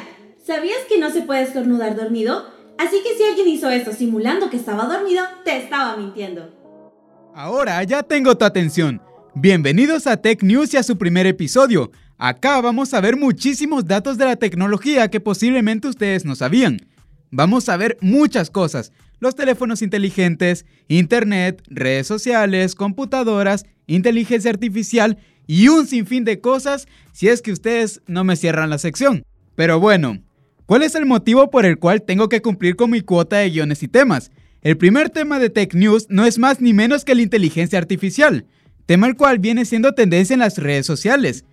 ¿sabías 0.44 0.80
que 0.87 0.98
no 1.00 1.08
se 1.08 1.22
puede 1.22 1.44
estornudar 1.44 1.96
dormido? 1.96 2.44
Así 2.76 2.98
que 3.02 3.16
si 3.16 3.24
alguien 3.24 3.48
hizo 3.48 3.70
esto 3.70 3.94
simulando 3.94 4.50
que 4.50 4.58
estaba 4.58 4.84
dormido, 4.84 5.24
te 5.46 5.56
estaba 5.56 5.96
mintiendo. 5.96 6.50
Ahora 7.34 7.82
ya 7.84 8.02
tengo 8.02 8.37
tu 8.37 8.44
atención. 8.44 9.08
Bienvenidos 9.40 10.09
a 10.09 10.16
Tech 10.16 10.42
News 10.42 10.74
y 10.74 10.79
a 10.79 10.83
su 10.83 10.98
primer 10.98 11.24
episodio. 11.24 11.92
Acá 12.16 12.61
vamos 12.61 12.92
a 12.92 13.01
ver 13.01 13.16
muchísimos 13.16 13.87
datos 13.87 14.18
de 14.18 14.24
la 14.24 14.35
tecnología 14.35 15.09
que 15.12 15.20
posiblemente 15.20 15.87
ustedes 15.87 16.24
no 16.24 16.35
sabían. 16.35 16.88
Vamos 17.31 17.68
a 17.68 17.77
ver 17.77 17.98
muchas 18.01 18.51
cosas. 18.51 18.90
Los 19.20 19.37
teléfonos 19.37 19.81
inteligentes, 19.81 20.66
internet, 20.88 21.62
redes 21.68 22.09
sociales, 22.09 22.74
computadoras, 22.74 23.64
inteligencia 23.87 24.51
artificial 24.51 25.18
y 25.46 25.68
un 25.68 25.87
sinfín 25.87 26.24
de 26.24 26.40
cosas 26.40 26.88
si 27.12 27.29
es 27.29 27.40
que 27.40 27.53
ustedes 27.53 28.03
no 28.09 28.24
me 28.24 28.35
cierran 28.35 28.70
la 28.70 28.79
sección. 28.79 29.22
Pero 29.55 29.79
bueno, 29.79 30.18
¿cuál 30.66 30.83
es 30.83 30.96
el 30.96 31.07
motivo 31.07 31.48
por 31.48 31.64
el 31.64 31.79
cual 31.79 32.03
tengo 32.03 32.29
que 32.29 32.42
cumplir 32.42 32.74
con 32.74 32.90
mi 32.90 33.03
cuota 33.03 33.37
de 33.37 33.51
guiones 33.51 33.85
y 33.85 33.88
temas? 33.88 34.33
El 34.62 34.77
primer 34.77 35.11
tema 35.11 35.38
de 35.38 35.48
Tech 35.48 35.74
News 35.74 36.09
no 36.11 36.27
es 36.27 36.40
más 36.40 36.61
ni 36.61 36.72
menos 36.72 37.05
que 37.05 37.14
la 37.14 37.22
inteligencia 37.22 37.79
artificial, 37.79 38.44
tema 38.88 39.07
el 39.07 39.16
cual 39.16 39.38
viene 39.38 39.66
siendo 39.66 39.92
tendencia 39.92 40.33
en 40.33 40.40
las 40.40 40.57
redes 40.57 40.87
sociales. 40.87 41.44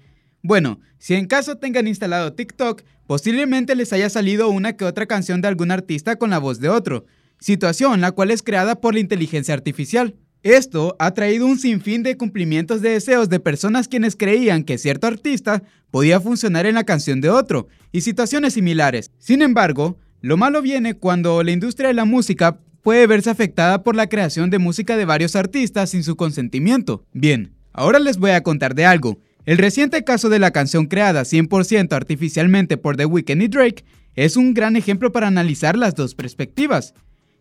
Bueno, 0.42 0.80
si 1.00 1.16
en 1.16 1.28
caso 1.28 1.58
tengan 1.58 1.86
instalado 1.86 2.32
TikTok, 2.32 2.84
posiblemente 3.08 3.76
les 3.76 3.92
haya 3.92 4.10
salido 4.10 4.48
una 4.48 4.78
que 4.78 4.86
otra 4.86 5.06
canción 5.06 5.42
de 5.42 5.50
algún 5.50 5.70
artista 5.70 6.16
con 6.16 6.30
la 6.30 6.40
voz 6.40 6.62
de 6.62 6.70
otro, 6.70 7.06
situación 7.38 8.00
la 8.00 8.14
cual 8.14 8.32
es 8.32 8.42
creada 8.42 8.80
por 8.80 8.94
la 8.94 9.02
inteligencia 9.02 9.54
artificial. 9.54 10.16
Esto 10.44 10.96
ha 10.98 11.14
traído 11.14 11.46
un 11.46 11.60
sinfín 11.60 12.04
de 12.04 12.16
cumplimientos 12.16 12.82
de 12.82 12.92
deseos 12.92 13.28
de 13.28 13.42
personas 13.42 13.90
quienes 13.90 14.16
creían 14.16 14.64
que 14.64 14.78
cierto 14.78 15.06
artista 15.06 15.62
podía 15.92 16.22
funcionar 16.22 16.66
en 16.66 16.76
la 16.76 16.86
canción 16.86 17.20
de 17.20 17.32
otro, 17.32 17.68
y 17.92 18.00
situaciones 18.00 18.54
similares. 18.54 19.12
Sin 19.18 19.42
embargo, 19.42 19.98
lo 20.22 20.38
malo 20.38 20.62
viene 20.62 20.94
cuando 20.94 21.44
la 21.44 21.52
industria 21.52 21.90
de 21.90 21.96
la 21.96 22.06
música 22.06 22.62
puede 22.86 23.08
verse 23.08 23.32
afectada 23.32 23.82
por 23.82 23.96
la 23.96 24.10
creación 24.10 24.52
de 24.52 24.60
música 24.60 24.96
de 24.96 25.06
varios 25.06 25.36
artistas 25.36 25.90
sin 25.90 26.04
su 26.04 26.16
consentimiento. 26.16 27.04
Bien, 27.14 27.56
ahora 27.74 27.98
les 27.98 28.20
voy 28.20 28.30
a 28.30 28.44
contar 28.44 28.76
de 28.76 28.86
algo. 28.86 29.18
El 29.48 29.58
reciente 29.58 30.04
caso 30.04 30.30
de 30.30 30.38
la 30.38 30.52
canción 30.52 30.86
creada 30.86 31.24
100% 31.24 31.94
artificialmente 31.94 32.78
por 32.78 32.96
The 32.96 33.08
Weeknd 33.08 33.42
y 33.42 33.48
Drake 33.48 33.86
es 34.14 34.38
un 34.38 34.54
gran 34.54 34.76
ejemplo 34.76 35.12
para 35.12 35.26
analizar 35.26 35.76
las 35.76 35.96
dos 35.96 36.14
perspectivas. 36.14 36.94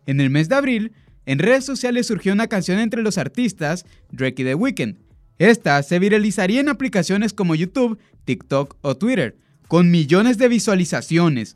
En 0.07 0.19
el 0.19 0.31
mes 0.31 0.49
de 0.49 0.55
abril, 0.55 0.93
en 1.27 1.37
redes 1.37 1.63
sociales 1.63 2.07
surgió 2.07 2.33
una 2.33 2.47
canción 2.47 2.79
entre 2.79 3.03
los 3.03 3.19
artistas 3.19 3.85
Drake 4.11 4.41
y 4.41 4.45
The 4.45 4.55
Weeknd. 4.55 4.95
Esta 5.37 5.83
se 5.83 5.99
viralizaría 5.99 6.59
en 6.59 6.69
aplicaciones 6.69 7.33
como 7.33 7.53
YouTube, 7.53 7.99
TikTok 8.23 8.77
o 8.81 8.97
Twitter, 8.97 9.37
con 9.67 9.91
millones 9.91 10.39
de 10.39 10.47
visualizaciones. 10.47 11.55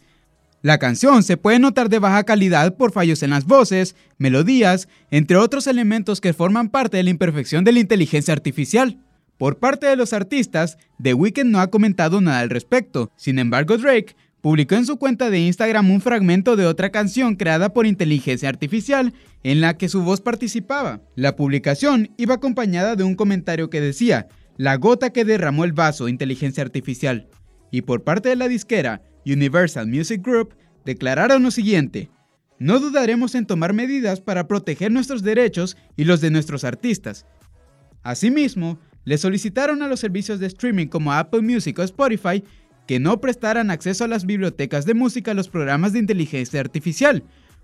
La 0.61 0.77
canción 0.77 1.23
se 1.23 1.37
puede 1.37 1.57
notar 1.57 1.87
de 1.87 1.99
baja 1.99 2.25
calidad 2.25 2.75
por 2.75 2.91
fallos 2.91 3.23
en 3.23 3.29
las 3.29 3.45
voces, 3.45 3.95
melodías, 4.17 4.89
entre 5.09 5.37
otros 5.37 5.67
elementos 5.67 6.19
que 6.19 6.33
forman 6.33 6.67
parte 6.67 6.97
de 6.97 7.03
la 7.03 7.11
imperfección 7.11 7.63
de 7.63 7.71
la 7.71 7.79
inteligencia 7.79 8.33
artificial. 8.33 8.99
Por 9.37 9.57
parte 9.57 9.87
de 9.87 9.95
los 9.95 10.11
artistas, 10.11 10.77
The 11.01 11.13
Weeknd 11.13 11.49
no 11.49 11.61
ha 11.61 11.69
comentado 11.69 12.19
nada 12.19 12.39
al 12.39 12.49
respecto. 12.49 13.09
Sin 13.15 13.39
embargo, 13.39 13.77
Drake 13.77 14.17
publicó 14.41 14.75
en 14.75 14.85
su 14.85 14.97
cuenta 14.97 15.29
de 15.29 15.39
Instagram 15.39 15.91
un 15.91 16.01
fragmento 16.01 16.57
de 16.57 16.65
otra 16.65 16.89
canción 16.89 17.37
creada 17.37 17.71
por 17.71 17.85
inteligencia 17.85 18.49
artificial 18.49 19.13
en 19.43 19.61
la 19.61 19.77
que 19.77 19.87
su 19.87 20.01
voz 20.01 20.19
participaba. 20.19 20.99
La 21.15 21.37
publicación 21.37 22.11
iba 22.17 22.35
acompañada 22.35 22.97
de 22.97 23.05
un 23.05 23.15
comentario 23.15 23.69
que 23.69 23.79
decía, 23.79 24.27
la 24.57 24.75
gota 24.75 25.11
que 25.11 25.23
derramó 25.23 25.63
el 25.63 25.71
vaso, 25.71 26.09
inteligencia 26.09 26.63
artificial. 26.63 27.29
Y 27.71 27.83
por 27.83 28.03
parte 28.03 28.27
de 28.27 28.35
la 28.35 28.49
disquera, 28.49 29.01
Universal 29.25 29.87
Music 29.87 30.21
Group, 30.23 30.55
declararon 30.85 31.43
lo 31.43 31.51
siguiente, 31.51 32.09
no 32.59 32.79
dudaremos 32.79 33.35
en 33.35 33.45
tomar 33.45 33.73
medidas 33.73 34.19
para 34.19 34.47
proteger 34.47 34.91
nuestros 34.91 35.23
derechos 35.23 35.77
y 35.95 36.03
los 36.03 36.19
de 36.19 36.29
nuestros 36.29 36.65
artistas. 36.65 37.25
Asimismo, 38.03 38.77
le 39.05 39.17
solicitaron 39.17 39.81
a 39.81 39.87
los 39.87 40.01
servicios 40.01 40.39
de 40.39 40.47
streaming 40.47 40.87
como 40.87 41.13
Apple 41.13 41.41
Music 41.41 41.79
o 41.79 41.83
Spotify 41.83 42.43
que 42.85 42.99
no 42.99 43.21
prestaran 43.21 43.71
acceso 43.71 44.03
a 44.03 44.07
las 44.07 44.25
bibliotecas 44.25 44.85
de 44.85 44.93
música 44.93 45.31
a 45.31 45.35
los 45.35 45.47
programas 45.47 45.93
de 45.93 45.99
inteligencia 45.99 46.59
artificial, 46.59 47.23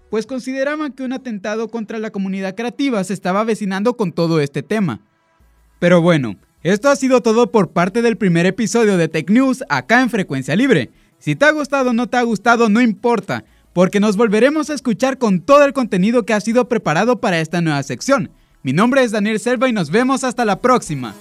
pues 0.10 0.26
consideraban 0.26 0.94
que 0.94 1.04
un 1.04 1.14
atentado 1.14 1.68
contra 1.68 2.00
la 2.00 2.12
comunidad 2.12 2.56
creativa 2.56 3.04
se 3.04 3.14
estaba 3.14 3.42
avecinando 3.42 3.98
con 3.98 4.14
todo 4.14 4.40
este 4.40 4.64
tema. 4.64 5.02
Pero 5.80 6.02
bueno, 6.02 6.38
esto 6.64 6.90
ha 6.90 6.96
sido 6.96 7.22
todo 7.22 7.52
por 7.52 7.72
parte 7.72 8.02
del 8.02 8.18
primer 8.18 8.46
episodio 8.46 8.98
de 8.98 9.08
Tech 9.08 9.30
News 9.30 9.64
acá 9.68 10.02
en 10.02 10.10
Frecuencia 10.10 10.56
Libre. 10.56 10.92
Si 11.20 11.36
te 11.36 11.46
ha 11.46 11.52
gustado 11.52 11.90
o 11.90 11.94
no 11.94 12.08
te 12.08 12.18
ha 12.18 12.24
gustado, 12.24 12.70
no 12.70 12.82
importa, 12.82 13.46
porque 13.74 14.00
nos 14.00 14.18
volveremos 14.18 14.70
a 14.70 14.74
escuchar 14.74 15.18
con 15.18 15.42
todo 15.42 15.66
el 15.66 15.74
contenido 15.74 16.26
que 16.26 16.34
ha 16.34 16.42
sido 16.42 16.68
preparado 16.70 17.20
para 17.20 17.40
esta 17.40 17.62
nueva 17.62 17.84
sección. 17.84 18.32
Mi 18.64 18.74
nombre 18.74 19.04
es 19.04 19.12
Daniel 19.12 19.40
Selva 19.40 19.70
y 19.70 19.74
nos 19.74 19.92
vemos 19.92 20.24
hasta 20.24 20.46
la 20.46 20.62
próxima. 20.62 21.14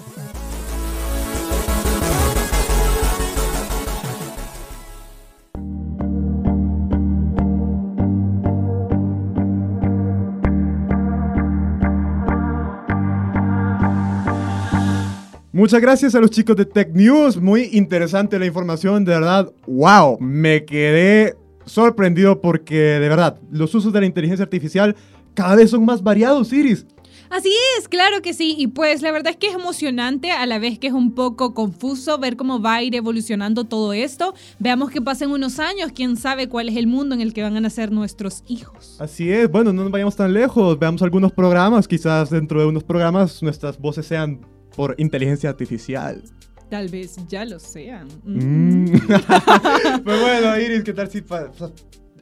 Muchas 15.55 15.79
gracias 15.79 16.13
a 16.15 16.19
los 16.19 16.31
chicos 16.31 16.57
de 16.57 16.65
Tech 16.65 16.89
News. 16.93 17.37
Muy 17.37 17.69
interesante 17.71 18.37
la 18.37 18.45
información, 18.45 19.05
de 19.05 19.13
verdad. 19.13 19.53
¡Wow! 19.65 20.17
Me 20.19 20.65
quedé 20.65 21.37
sorprendido 21.63 22.41
porque, 22.41 22.75
de 22.75 23.07
verdad, 23.07 23.39
los 23.49 23.73
usos 23.73 23.93
de 23.93 24.01
la 24.01 24.05
inteligencia 24.05 24.43
artificial 24.43 24.97
cada 25.33 25.55
vez 25.55 25.69
son 25.69 25.85
más 25.85 26.03
variados, 26.03 26.51
Iris. 26.51 26.85
Así 27.29 27.53
es, 27.79 27.87
claro 27.87 28.21
que 28.21 28.33
sí. 28.33 28.55
Y 28.57 28.67
pues 28.67 29.01
la 29.01 29.13
verdad 29.13 29.31
es 29.31 29.37
que 29.37 29.47
es 29.47 29.55
emocionante, 29.55 30.29
a 30.29 30.45
la 30.45 30.59
vez 30.59 30.77
que 30.77 30.87
es 30.87 30.93
un 30.93 31.15
poco 31.15 31.53
confuso 31.53 32.19
ver 32.19 32.35
cómo 32.35 32.61
va 32.61 32.75
a 32.75 32.83
ir 32.83 32.93
evolucionando 32.93 33.63
todo 33.63 33.93
esto. 33.93 34.33
Veamos 34.59 34.91
que 34.91 35.01
pasen 35.01 35.31
unos 35.31 35.59
años, 35.59 35.93
quién 35.95 36.17
sabe 36.17 36.49
cuál 36.49 36.67
es 36.67 36.75
el 36.75 36.87
mundo 36.87 37.15
en 37.15 37.21
el 37.21 37.33
que 37.33 37.43
van 37.43 37.55
a 37.55 37.61
nacer 37.61 37.93
nuestros 37.93 38.43
hijos. 38.49 38.97
Así 38.99 39.31
es, 39.31 39.49
bueno, 39.49 39.71
no 39.71 39.83
nos 39.83 39.91
vayamos 39.93 40.17
tan 40.17 40.33
lejos. 40.33 40.77
Veamos 40.77 41.01
algunos 41.01 41.31
programas, 41.31 41.87
quizás 41.87 42.29
dentro 42.29 42.59
de 42.59 42.65
unos 42.65 42.83
programas 42.83 43.41
nuestras 43.41 43.79
voces 43.79 44.05
sean 44.05 44.41
por 44.75 44.95
inteligencia 44.97 45.49
artificial. 45.49 46.21
Tal 46.69 46.89
vez 46.89 47.15
ya 47.27 47.45
lo 47.45 47.59
sean. 47.59 48.07
Mm. 48.23 48.91
pues 50.03 50.21
bueno, 50.21 50.59
Iris, 50.59 50.83
¿qué 50.83 50.93
tal 50.93 51.09
si... 51.09 51.23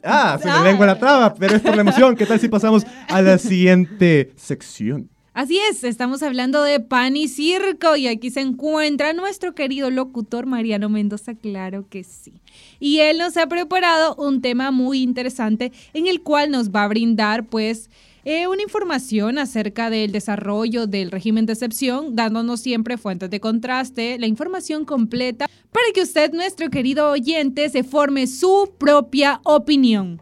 Ah, 0.03 0.37
se 0.41 0.51
me 0.51 0.63
lengua 0.63 0.85
la 0.85 0.99
traba, 0.99 1.33
pero 1.33 1.55
es 1.55 1.61
por 1.61 1.75
la 1.75 1.81
emoción. 1.81 2.15
¿Qué 2.15 2.25
tal 2.25 2.39
si 2.39 2.49
pasamos 2.49 2.85
a 3.07 3.21
la 3.21 3.37
siguiente 3.37 4.33
sección? 4.35 5.09
Así 5.33 5.57
es, 5.71 5.83
estamos 5.83 6.21
hablando 6.21 6.61
de 6.61 6.79
pan 6.79 7.15
y 7.17 7.27
circo 7.27 7.95
y 7.95 8.07
aquí 8.07 8.29
se 8.29 8.41
encuentra 8.41 9.13
nuestro 9.13 9.55
querido 9.55 9.89
locutor 9.89 10.45
Mariano 10.45 10.89
Mendoza, 10.89 11.33
claro 11.33 11.87
que 11.89 12.03
sí. 12.03 12.33
Y 12.79 12.99
él 12.99 13.17
nos 13.17 13.35
ha 13.37 13.47
preparado 13.47 14.13
un 14.15 14.41
tema 14.41 14.69
muy 14.69 15.01
interesante 15.01 15.71
en 15.93 16.05
el 16.05 16.21
cual 16.21 16.51
nos 16.51 16.69
va 16.69 16.83
a 16.83 16.87
brindar 16.87 17.47
pues 17.47 17.89
eh, 18.25 18.47
una 18.47 18.61
información 18.61 19.37
acerca 19.37 19.89
del 19.89 20.11
desarrollo 20.11 20.87
del 20.87 21.11
régimen 21.11 21.45
de 21.45 21.53
excepción, 21.53 22.15
dándonos 22.15 22.61
siempre 22.61 22.97
fuentes 22.97 23.29
de 23.29 23.39
contraste, 23.39 24.17
la 24.17 24.27
información 24.27 24.85
completa 24.85 25.47
para 25.71 25.85
que 25.93 26.03
usted, 26.03 26.31
nuestro 26.31 26.69
querido 26.69 27.09
oyente, 27.09 27.69
se 27.69 27.83
forme 27.83 28.27
su 28.27 28.73
propia 28.77 29.41
opinión. 29.43 30.21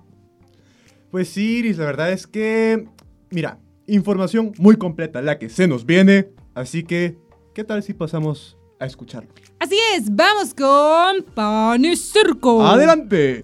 Pues 1.11 1.29
sí, 1.29 1.57
Iris, 1.57 1.77
la 1.77 1.85
verdad 1.85 2.11
es 2.11 2.25
que, 2.25 2.87
mira, 3.29 3.59
información 3.85 4.53
muy 4.57 4.77
completa 4.77 5.21
la 5.21 5.37
que 5.37 5.49
se 5.49 5.67
nos 5.67 5.85
viene, 5.85 6.29
así 6.55 6.83
que, 6.83 7.17
¿qué 7.53 7.63
tal 7.63 7.83
si 7.83 7.93
pasamos 7.93 8.57
a 8.79 8.85
escucharlo? 8.85 9.29
Así 9.59 9.77
es, 9.95 10.15
vamos 10.15 10.53
con 10.53 11.23
pan 11.35 11.85
y 11.85 11.95
circo. 11.95 12.65
Adelante. 12.65 13.43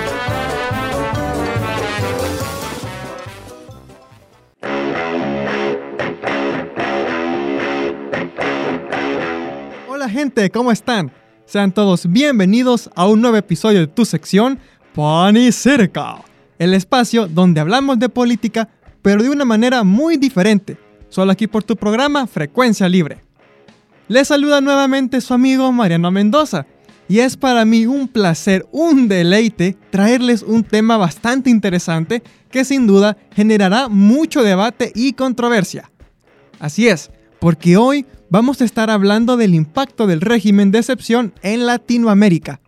gente, 10.21 10.51
¿cómo 10.51 10.71
están? 10.71 11.11
Sean 11.47 11.71
todos 11.71 12.05
bienvenidos 12.05 12.91
a 12.95 13.07
un 13.07 13.21
nuevo 13.21 13.37
episodio 13.37 13.79
de 13.79 13.87
tu 13.87 14.05
sección 14.05 14.59
Pan 14.93 15.35
y 15.35 15.51
Cerca, 15.51 16.17
el 16.59 16.75
espacio 16.75 17.27
donde 17.27 17.59
hablamos 17.59 17.97
de 17.97 18.07
política, 18.07 18.69
pero 19.01 19.23
de 19.23 19.31
una 19.31 19.45
manera 19.45 19.83
muy 19.83 20.17
diferente, 20.17 20.77
solo 21.09 21.31
aquí 21.31 21.47
por 21.47 21.63
tu 21.63 21.75
programa 21.75 22.27
Frecuencia 22.27 22.87
Libre. 22.87 23.23
Les 24.09 24.27
saluda 24.27 24.61
nuevamente 24.61 25.21
su 25.21 25.33
amigo 25.33 25.71
Mariano 25.71 26.11
Mendoza, 26.11 26.67
y 27.09 27.17
es 27.17 27.35
para 27.35 27.65
mí 27.65 27.87
un 27.87 28.07
placer, 28.07 28.67
un 28.71 29.07
deleite 29.07 29.75
traerles 29.89 30.43
un 30.43 30.63
tema 30.63 30.97
bastante 30.97 31.49
interesante 31.49 32.21
que 32.51 32.63
sin 32.63 32.85
duda 32.85 33.17
generará 33.31 33.87
mucho 33.87 34.43
debate 34.43 34.91
y 34.93 35.13
controversia. 35.13 35.89
Así 36.59 36.87
es, 36.87 37.09
porque 37.39 37.75
hoy 37.75 38.05
vamos 38.31 38.61
a 38.61 38.65
estar 38.65 38.89
hablando 38.89 39.35
del 39.35 39.53
impacto 39.53 40.07
del 40.07 40.21
régimen 40.21 40.71
de 40.71 40.79
excepción 40.79 41.33
en 41.43 41.65
Latinoamérica. 41.65 42.61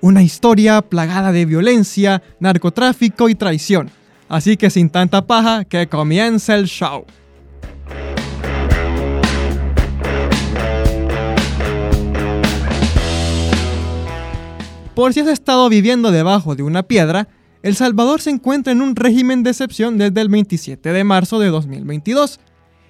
Una 0.00 0.22
historia 0.22 0.80
plagada 0.82 1.32
de 1.32 1.44
violencia, 1.44 2.22
narcotráfico 2.38 3.28
y 3.28 3.34
traición. 3.34 3.90
Así 4.28 4.56
que 4.56 4.70
sin 4.70 4.88
tanta 4.88 5.26
paja, 5.26 5.64
que 5.64 5.88
comience 5.88 6.54
el 6.54 6.66
show. 6.66 7.04
Por 14.94 15.12
si 15.12 15.20
has 15.20 15.28
estado 15.28 15.68
viviendo 15.68 16.12
debajo 16.12 16.54
de 16.54 16.62
una 16.62 16.84
piedra, 16.84 17.26
El 17.62 17.74
Salvador 17.74 18.20
se 18.20 18.30
encuentra 18.30 18.72
en 18.72 18.80
un 18.80 18.94
régimen 18.94 19.42
de 19.42 19.50
excepción 19.50 19.98
desde 19.98 20.20
el 20.20 20.28
27 20.28 20.92
de 20.92 21.02
marzo 21.02 21.40
de 21.40 21.48
2022. 21.48 22.38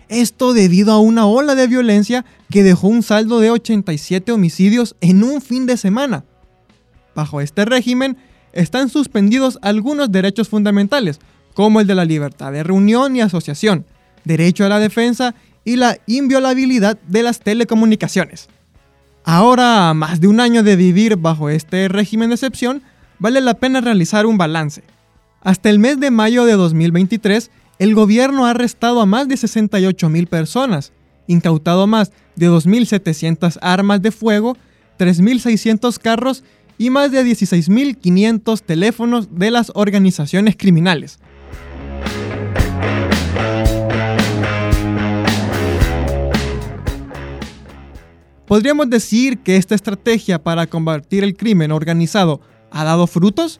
Esto 0.08 0.52
debido 0.52 0.92
a 0.92 0.98
una 0.98 1.26
ola 1.26 1.54
de 1.54 1.66
violencia 1.66 2.24
que 2.50 2.62
dejó 2.62 2.88
un 2.88 3.02
saldo 3.02 3.40
de 3.40 3.50
87 3.50 4.32
homicidios 4.32 4.96
en 5.00 5.24
un 5.24 5.40
fin 5.40 5.66
de 5.66 5.76
semana. 5.76 6.24
Bajo 7.14 7.40
este 7.40 7.64
régimen 7.64 8.16
están 8.52 8.88
suspendidos 8.88 9.58
algunos 9.62 10.12
derechos 10.12 10.48
fundamentales, 10.48 11.20
como 11.54 11.80
el 11.80 11.86
de 11.86 11.94
la 11.94 12.04
libertad 12.04 12.52
de 12.52 12.62
reunión 12.62 13.16
y 13.16 13.20
asociación, 13.20 13.86
derecho 14.24 14.64
a 14.64 14.68
la 14.68 14.78
defensa 14.78 15.34
y 15.64 15.76
la 15.76 15.98
inviolabilidad 16.06 16.98
de 17.08 17.22
las 17.22 17.40
telecomunicaciones. 17.40 18.48
Ahora, 19.24 19.88
a 19.88 19.94
más 19.94 20.20
de 20.20 20.28
un 20.28 20.40
año 20.40 20.62
de 20.62 20.76
vivir 20.76 21.16
bajo 21.16 21.48
este 21.48 21.88
régimen 21.88 22.28
de 22.28 22.34
excepción, 22.34 22.82
vale 23.18 23.40
la 23.40 23.54
pena 23.54 23.80
realizar 23.80 24.26
un 24.26 24.36
balance. 24.36 24.82
Hasta 25.40 25.70
el 25.70 25.78
mes 25.78 25.98
de 25.98 26.10
mayo 26.10 26.44
de 26.44 26.52
2023, 26.52 27.50
el 27.78 27.94
gobierno 27.94 28.46
ha 28.46 28.50
arrestado 28.50 29.00
a 29.00 29.06
más 29.06 29.28
de 29.28 29.36
68 29.36 30.08
mil 30.08 30.26
personas 30.26 30.92
incautado 31.26 31.86
más 31.86 32.12
de 32.36 32.50
2.700 32.50 33.58
armas 33.62 34.02
de 34.02 34.10
fuego, 34.10 34.56
3.600 34.98 35.98
carros 35.98 36.44
y 36.78 36.90
más 36.90 37.10
de 37.12 37.24
16.500 37.24 38.62
teléfonos 38.62 39.28
de 39.38 39.50
las 39.50 39.72
organizaciones 39.74 40.56
criminales. 40.56 41.18
¿Podríamos 48.46 48.90
decir 48.90 49.38
que 49.38 49.56
esta 49.56 49.74
estrategia 49.74 50.42
para 50.42 50.66
combatir 50.66 51.24
el 51.24 51.34
crimen 51.34 51.72
organizado 51.72 52.42
ha 52.70 52.84
dado 52.84 53.06
frutos? 53.06 53.58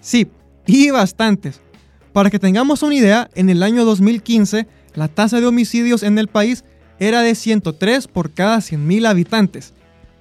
Sí, 0.00 0.28
y 0.66 0.90
bastantes. 0.90 1.60
Para 2.12 2.30
que 2.30 2.38
tengamos 2.38 2.82
una 2.82 2.94
idea, 2.94 3.30
en 3.34 3.50
el 3.50 3.62
año 3.62 3.84
2015 3.84 4.66
la 4.94 5.08
tasa 5.08 5.40
de 5.40 5.46
homicidios 5.46 6.02
en 6.02 6.18
el 6.18 6.26
país 6.26 6.64
era 6.98 7.22
de 7.22 7.34
103 7.34 8.08
por 8.08 8.32
cada 8.32 8.58
100.000 8.58 9.06
habitantes, 9.06 9.72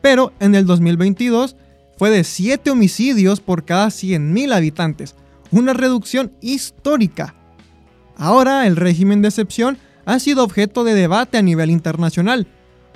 pero 0.02 0.32
en 0.40 0.56
el 0.56 0.66
2022 0.66 1.56
fue 1.98 2.12
de 2.12 2.24
7 2.24 2.70
homicidios 2.70 3.42
por 3.42 3.66
cada 3.66 3.88
100.000 3.88 4.54
habitantes, 4.54 5.16
una 5.52 5.74
reducción 5.74 6.32
histórica. 6.42 7.36
Ahora 8.16 8.68
el 8.68 8.76
régimen 8.76 9.22
de 9.22 9.30
excepción 9.30 9.78
ha 10.06 10.20
sido 10.20 10.44
objeto 10.44 10.84
de 10.84 10.94
debate 10.94 11.38
a 11.38 11.42
nivel 11.42 11.72
internacional. 11.72 12.48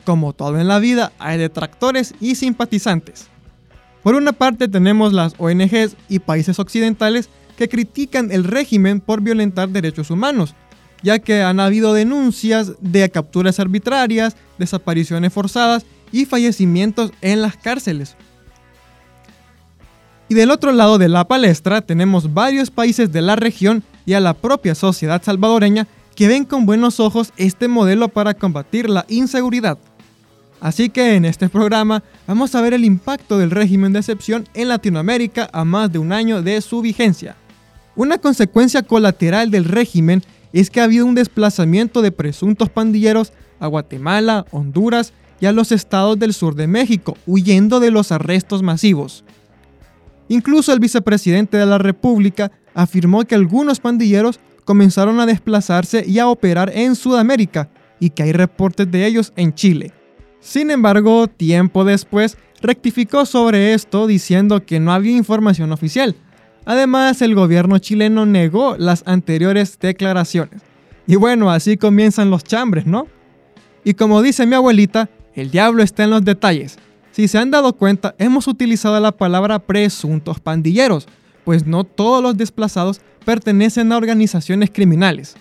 Como 0.05 0.33
todo 0.33 0.59
en 0.59 0.67
la 0.67 0.79
vida, 0.79 1.11
hay 1.17 1.37
detractores 1.37 2.13
y 2.19 2.35
simpatizantes. 2.35 3.27
Por 4.03 4.15
una 4.15 4.33
parte 4.33 4.67
tenemos 4.67 5.13
las 5.13 5.33
ONGs 5.37 5.95
y 6.09 6.19
países 6.19 6.59
occidentales 6.59 7.29
que 7.57 7.69
critican 7.69 8.31
el 8.31 8.43
régimen 8.43 8.99
por 8.99 9.21
violentar 9.21 9.69
derechos 9.69 10.09
humanos, 10.09 10.55
ya 11.01 11.19
que 11.19 11.41
han 11.41 11.59
habido 11.59 11.93
denuncias 11.93 12.73
de 12.79 13.09
capturas 13.09 13.59
arbitrarias, 13.59 14.35
desapariciones 14.57 15.33
forzadas 15.33 15.85
y 16.11 16.25
fallecimientos 16.25 17.11
en 17.21 17.41
las 17.41 17.57
cárceles. 17.57 18.15
Y 20.29 20.35
del 20.35 20.51
otro 20.51 20.71
lado 20.71 20.97
de 20.97 21.09
la 21.09 21.27
palestra 21.27 21.81
tenemos 21.81 22.33
varios 22.33 22.71
países 22.71 23.11
de 23.11 23.21
la 23.21 23.35
región 23.35 23.83
y 24.05 24.13
a 24.13 24.19
la 24.19 24.33
propia 24.33 24.73
sociedad 24.73 25.21
salvadoreña 25.21 25.87
que 26.15 26.27
ven 26.27 26.45
con 26.45 26.65
buenos 26.65 26.99
ojos 26.99 27.33
este 27.37 27.67
modelo 27.67 28.07
para 28.07 28.33
combatir 28.33 28.89
la 28.89 29.05
inseguridad. 29.09 29.77
Así 30.61 30.89
que 30.89 31.15
en 31.15 31.25
este 31.25 31.49
programa 31.49 32.03
vamos 32.25 32.55
a 32.55 32.61
ver 32.61 32.73
el 32.73 32.85
impacto 32.85 33.37
del 33.37 33.51
régimen 33.51 33.91
de 33.91 33.99
excepción 33.99 34.47
en 34.53 34.69
Latinoamérica 34.69 35.49
a 35.51 35.65
más 35.65 35.91
de 35.91 35.99
un 35.99 36.13
año 36.13 36.41
de 36.41 36.61
su 36.61 36.81
vigencia. 36.81 37.35
Una 37.95 38.17
consecuencia 38.17 38.81
colateral 38.81 39.51
del 39.51 39.65
régimen 39.65 40.23
es 40.51 40.69
que 40.69 40.81
ha 40.81 40.85
habido 40.85 41.05
un 41.05 41.15
desplazamiento 41.15 42.01
de 42.01 42.11
presuntos 42.11 42.69
pandilleros 42.69 43.33
a 43.59 43.67
Guatemala, 43.67 44.45
Honduras 44.51 45.13
y 45.39 45.45
a 45.45 45.51
los 45.51 45.71
estados 45.71 46.17
del 46.17 46.33
sur 46.33 46.55
de 46.55 46.67
México, 46.67 47.17
huyendo 47.27 47.79
de 47.79 47.91
los 47.91 48.11
arrestos 48.11 48.63
masivos. 48.63 49.23
Incluso 50.27 50.73
el 50.73 50.79
vicepresidente 50.79 51.57
de 51.57 51.65
la 51.65 51.77
República 51.77 52.51
afirmó 52.73 53.25
que 53.25 53.35
algunos 53.35 53.79
pandilleros 53.79 54.39
comenzaron 54.65 55.19
a 55.19 55.25
desplazarse 55.25 56.03
y 56.07 56.19
a 56.19 56.27
operar 56.27 56.71
en 56.73 56.95
Sudamérica 56.95 57.69
y 57.99 58.09
que 58.09 58.23
hay 58.23 58.31
reportes 58.31 58.89
de 58.89 59.05
ellos 59.05 59.33
en 59.35 59.53
Chile. 59.53 59.91
Sin 60.39 60.71
embargo, 60.71 61.27
tiempo 61.27 61.85
después 61.85 62.37
rectificó 62.61 63.25
sobre 63.25 63.73
esto 63.73 64.07
diciendo 64.07 64.65
que 64.65 64.79
no 64.79 64.91
había 64.91 65.15
información 65.15 65.71
oficial. 65.71 66.15
Además, 66.65 67.21
el 67.21 67.35
gobierno 67.35 67.77
chileno 67.79 68.25
negó 68.25 68.75
las 68.77 69.03
anteriores 69.05 69.77
declaraciones. 69.79 70.61
Y 71.07 71.15
bueno, 71.15 71.51
así 71.51 71.77
comienzan 71.77 72.29
los 72.29 72.43
chambres, 72.43 72.85
¿no? 72.85 73.07
Y 73.83 73.95
como 73.95 74.21
dice 74.21 74.45
mi 74.45 74.55
abuelita, 74.55 75.09
el 75.35 75.51
diablo 75.51 75.83
está 75.83 76.05
en 76.05 76.11
los 76.11 76.23
detalles. 76.23 76.77
Si 77.11 77.27
se 77.27 77.37
han 77.37 77.51
dado 77.51 77.73
cuenta, 77.73 78.15
hemos 78.17 78.47
utilizado 78.47 78.99
la 78.99 79.11
palabra 79.11 79.59
presuntos 79.59 80.39
pandilleros, 80.39 81.07
pues 81.43 81.65
no 81.67 81.83
todos 81.83 82.23
los 82.23 82.37
desplazados 82.37 83.01
pertenecen 83.25 83.91
a 83.91 83.97
organizaciones 83.97 84.71
criminales. 84.71 85.35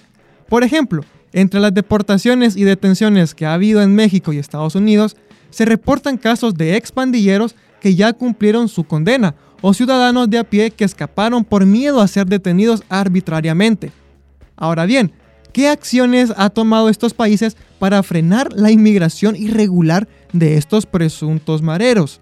Por 0.49 0.65
ejemplo, 0.65 1.03
entre 1.33 1.61
las 1.61 1.73
deportaciones 1.73 2.57
y 2.57 2.65
detenciones 2.65 3.35
que 3.35 3.47
ha 3.47 3.55
habido 3.55 3.81
en 3.81 3.95
México 3.95 4.33
y 4.33 4.39
Estados 4.39 4.75
Unidos, 4.75 5.17
se 5.51 5.65
reportan 5.65 6.19
casos 6.19 6.55
de 6.55 6.77
expandilleros 6.77 7.55
que 7.81 7.95
ya 7.95 8.13
cumplieron 8.13 8.69
su 8.69 8.85
condena 8.85 9.35
o 9.63 9.73
ciudadanos 9.73 10.29
de 10.29 10.39
a 10.39 10.45
pie 10.45 10.71
que 10.71 10.85
escaparon 10.85 11.45
por 11.45 11.65
miedo 11.65 12.01
a 12.01 12.09
ser 12.09 12.27
detenidos 12.27 12.83
arbitrariamente. 12.91 13.93
Ahora 14.57 14.85
bien, 14.85 15.13
¿qué 15.53 15.69
acciones 15.69 16.33
ha 16.37 16.51
tomado 16.51 16.89
estos 16.89 17.15
países 17.15 17.57
para 17.79 18.03
frenar 18.03 18.53
la 18.53 18.71
inmigración 18.71 19.37
irregular 19.37 20.09
de 20.33 20.57
estos 20.57 20.85
presuntos 20.85 21.63
mareros? 21.63 22.21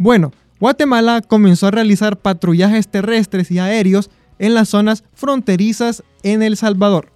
Bueno, 0.00 0.32
Guatemala 0.60 1.20
comenzó 1.22 1.66
a 1.66 1.70
realizar 1.72 2.16
patrullajes 2.16 2.88
terrestres 2.88 3.50
y 3.50 3.58
aéreos 3.58 4.10
en 4.38 4.54
las 4.54 4.68
zonas 4.68 5.04
fronterizas 5.14 6.02
en 6.22 6.42
El 6.42 6.56
Salvador. 6.56 7.10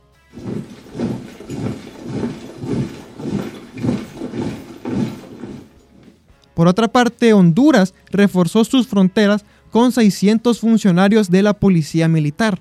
Por 6.54 6.68
otra 6.68 6.88
parte, 6.88 7.32
Honduras 7.32 7.94
reforzó 8.10 8.64
sus 8.64 8.86
fronteras 8.86 9.44
con 9.70 9.90
600 9.90 10.60
funcionarios 10.60 11.30
de 11.30 11.42
la 11.42 11.54
Policía 11.54 12.08
Militar. 12.08 12.60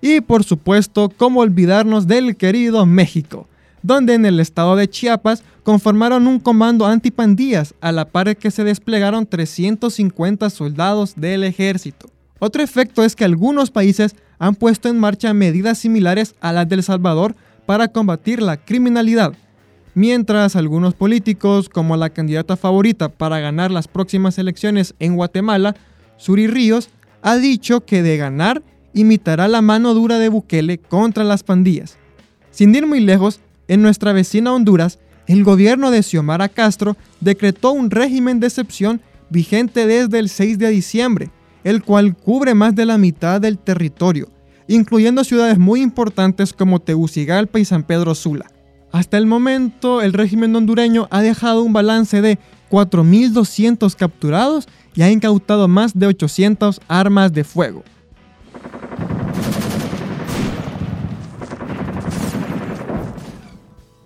Y 0.00 0.20
por 0.20 0.44
supuesto, 0.44 1.10
¿cómo 1.16 1.40
olvidarnos 1.40 2.06
del 2.06 2.36
querido 2.36 2.86
México? 2.86 3.46
donde 3.84 4.14
en 4.14 4.24
el 4.24 4.40
estado 4.40 4.76
de 4.76 4.88
Chiapas 4.88 5.44
conformaron 5.62 6.26
un 6.26 6.40
comando 6.40 6.86
antipandillas 6.86 7.74
a 7.82 7.92
la 7.92 8.06
par 8.06 8.34
que 8.34 8.50
se 8.50 8.64
desplegaron 8.64 9.26
350 9.26 10.48
soldados 10.48 11.14
del 11.16 11.44
ejército. 11.44 12.13
Otro 12.44 12.62
efecto 12.62 13.02
es 13.02 13.16
que 13.16 13.24
algunos 13.24 13.70
países 13.70 14.16
han 14.38 14.54
puesto 14.54 14.90
en 14.90 14.98
marcha 14.98 15.32
medidas 15.32 15.78
similares 15.78 16.34
a 16.42 16.52
las 16.52 16.68
del 16.68 16.82
Salvador 16.82 17.36
para 17.64 17.88
combatir 17.88 18.42
la 18.42 18.58
criminalidad, 18.58 19.32
mientras 19.94 20.54
algunos 20.54 20.92
políticos, 20.92 21.70
como 21.70 21.96
la 21.96 22.10
candidata 22.10 22.58
favorita 22.58 23.08
para 23.08 23.40
ganar 23.40 23.70
las 23.70 23.88
próximas 23.88 24.36
elecciones 24.36 24.94
en 24.98 25.16
Guatemala, 25.16 25.74
Suri 26.18 26.46
Ríos, 26.46 26.90
ha 27.22 27.36
dicho 27.38 27.80
que 27.86 28.02
de 28.02 28.18
ganar 28.18 28.62
imitará 28.92 29.48
la 29.48 29.62
mano 29.62 29.94
dura 29.94 30.18
de 30.18 30.28
Bukele 30.28 30.76
contra 30.76 31.24
las 31.24 31.44
pandillas. 31.44 31.96
Sin 32.50 32.74
ir 32.74 32.86
muy 32.86 33.00
lejos, 33.00 33.40
en 33.68 33.80
nuestra 33.80 34.12
vecina 34.12 34.52
Honduras, 34.52 34.98
el 35.28 35.44
gobierno 35.44 35.90
de 35.90 36.02
Xiomara 36.02 36.50
Castro 36.50 36.98
decretó 37.20 37.72
un 37.72 37.90
régimen 37.90 38.38
de 38.38 38.48
excepción 38.48 39.00
vigente 39.30 39.86
desde 39.86 40.18
el 40.18 40.28
6 40.28 40.58
de 40.58 40.68
diciembre, 40.68 41.30
el 41.64 41.82
cual 41.82 42.14
cubre 42.16 42.54
más 42.54 42.74
de 42.74 42.86
la 42.86 42.98
mitad 42.98 43.40
del 43.40 43.58
territorio, 43.58 44.28
incluyendo 44.68 45.24
ciudades 45.24 45.58
muy 45.58 45.80
importantes 45.80 46.52
como 46.52 46.80
Tegucigalpa 46.80 47.58
y 47.58 47.64
San 47.64 47.82
Pedro 47.82 48.14
Sula. 48.14 48.46
Hasta 48.92 49.18
el 49.18 49.26
momento, 49.26 50.02
el 50.02 50.12
régimen 50.12 50.54
hondureño 50.54 51.08
ha 51.10 51.20
dejado 51.20 51.62
un 51.62 51.72
balance 51.72 52.22
de 52.22 52.38
4.200 52.70 53.96
capturados 53.96 54.68
y 54.94 55.02
ha 55.02 55.10
incautado 55.10 55.66
más 55.66 55.98
de 55.98 56.06
800 56.06 56.80
armas 56.86 57.32
de 57.32 57.42
fuego. 57.42 57.82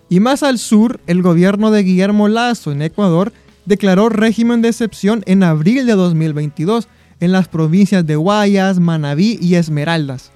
Y 0.08 0.20
más 0.20 0.42
al 0.42 0.58
sur, 0.58 1.00
el 1.06 1.20
gobierno 1.20 1.70
de 1.70 1.82
Guillermo 1.82 2.28
Lazo 2.28 2.72
en 2.72 2.80
Ecuador 2.80 3.32
declaró 3.66 4.08
régimen 4.08 4.62
de 4.62 4.68
excepción 4.68 5.22
en 5.26 5.42
abril 5.42 5.84
de 5.84 5.92
2022 5.92 6.88
en 7.20 7.32
las 7.32 7.48
provincias 7.48 8.06
de 8.06 8.16
Guayas, 8.16 8.78
Manabí 8.78 9.38
y 9.40 9.54
Esmeraldas. 9.54 10.30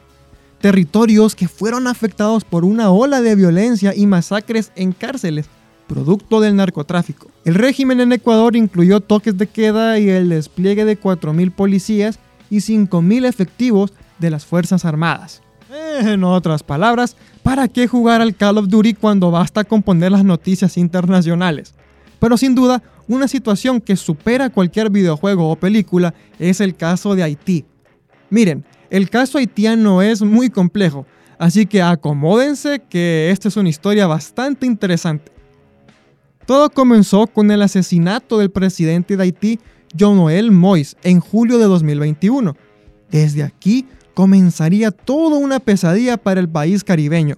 Territorios 0.60 1.34
que 1.34 1.48
fueron 1.48 1.86
afectados 1.86 2.44
por 2.44 2.64
una 2.64 2.90
ola 2.90 3.20
de 3.20 3.34
violencia 3.34 3.94
y 3.96 4.06
masacres 4.06 4.70
en 4.76 4.92
cárceles, 4.92 5.46
producto 5.88 6.40
del 6.40 6.56
narcotráfico. 6.56 7.28
El 7.44 7.54
régimen 7.54 8.00
en 8.00 8.12
Ecuador 8.12 8.56
incluyó 8.56 9.00
toques 9.00 9.36
de 9.36 9.46
queda 9.46 9.98
y 9.98 10.08
el 10.08 10.28
despliegue 10.28 10.84
de 10.84 11.00
4.000 11.00 11.52
policías 11.52 12.18
y 12.48 12.58
5.000 12.58 13.26
efectivos 13.26 13.92
de 14.18 14.30
las 14.30 14.46
Fuerzas 14.46 14.84
Armadas. 14.84 15.42
En 16.00 16.22
otras 16.22 16.62
palabras, 16.62 17.16
¿para 17.42 17.66
qué 17.66 17.86
jugar 17.86 18.20
al 18.20 18.36
Call 18.36 18.58
of 18.58 18.68
Duty 18.68 18.94
cuando 18.94 19.30
basta 19.30 19.64
con 19.64 19.82
poner 19.82 20.12
las 20.12 20.24
noticias 20.24 20.76
internacionales? 20.76 21.74
Pero 22.18 22.36
sin 22.36 22.54
duda, 22.54 22.82
una 23.08 23.28
situación 23.28 23.80
que 23.80 23.96
supera 23.96 24.50
cualquier 24.50 24.90
videojuego 24.90 25.50
o 25.50 25.56
película 25.56 26.14
es 26.38 26.60
el 26.60 26.74
caso 26.74 27.14
de 27.14 27.22
Haití. 27.22 27.64
Miren, 28.30 28.64
el 28.90 29.10
caso 29.10 29.38
haitiano 29.38 30.02
es 30.02 30.22
muy 30.22 30.50
complejo, 30.50 31.06
así 31.38 31.66
que 31.66 31.82
acomódense 31.82 32.82
que 32.88 33.30
esta 33.30 33.48
es 33.48 33.56
una 33.56 33.68
historia 33.68 34.06
bastante 34.06 34.66
interesante. 34.66 35.32
Todo 36.46 36.70
comenzó 36.70 37.26
con 37.26 37.50
el 37.50 37.62
asesinato 37.62 38.38
del 38.38 38.50
presidente 38.50 39.16
de 39.16 39.22
Haití, 39.22 39.60
Jonoel 39.98 40.50
Mois 40.50 40.96
en 41.02 41.20
julio 41.20 41.58
de 41.58 41.64
2021. 41.64 42.56
Desde 43.10 43.42
aquí 43.42 43.86
comenzaría 44.14 44.90
toda 44.90 45.36
una 45.36 45.60
pesadilla 45.60 46.16
para 46.16 46.40
el 46.40 46.48
país 46.48 46.84
caribeño. 46.84 47.36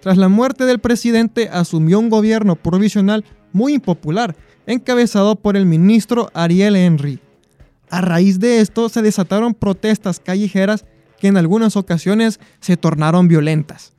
Tras 0.00 0.16
la 0.16 0.28
muerte 0.28 0.64
del 0.64 0.78
presidente 0.78 1.48
asumió 1.50 1.98
un 1.98 2.08
gobierno 2.08 2.56
provisional 2.56 3.24
muy 3.52 3.74
impopular, 3.74 4.34
encabezado 4.72 5.36
por 5.36 5.56
el 5.56 5.66
ministro 5.66 6.30
Ariel 6.34 6.76
Henry. 6.76 7.20
A 7.90 8.00
raíz 8.00 8.38
de 8.38 8.60
esto 8.60 8.88
se 8.88 9.02
desataron 9.02 9.54
protestas 9.54 10.20
callejeras 10.20 10.84
que 11.18 11.28
en 11.28 11.36
algunas 11.36 11.76
ocasiones 11.76 12.40
se 12.60 12.76
tornaron 12.76 13.28
violentas. 13.28 13.92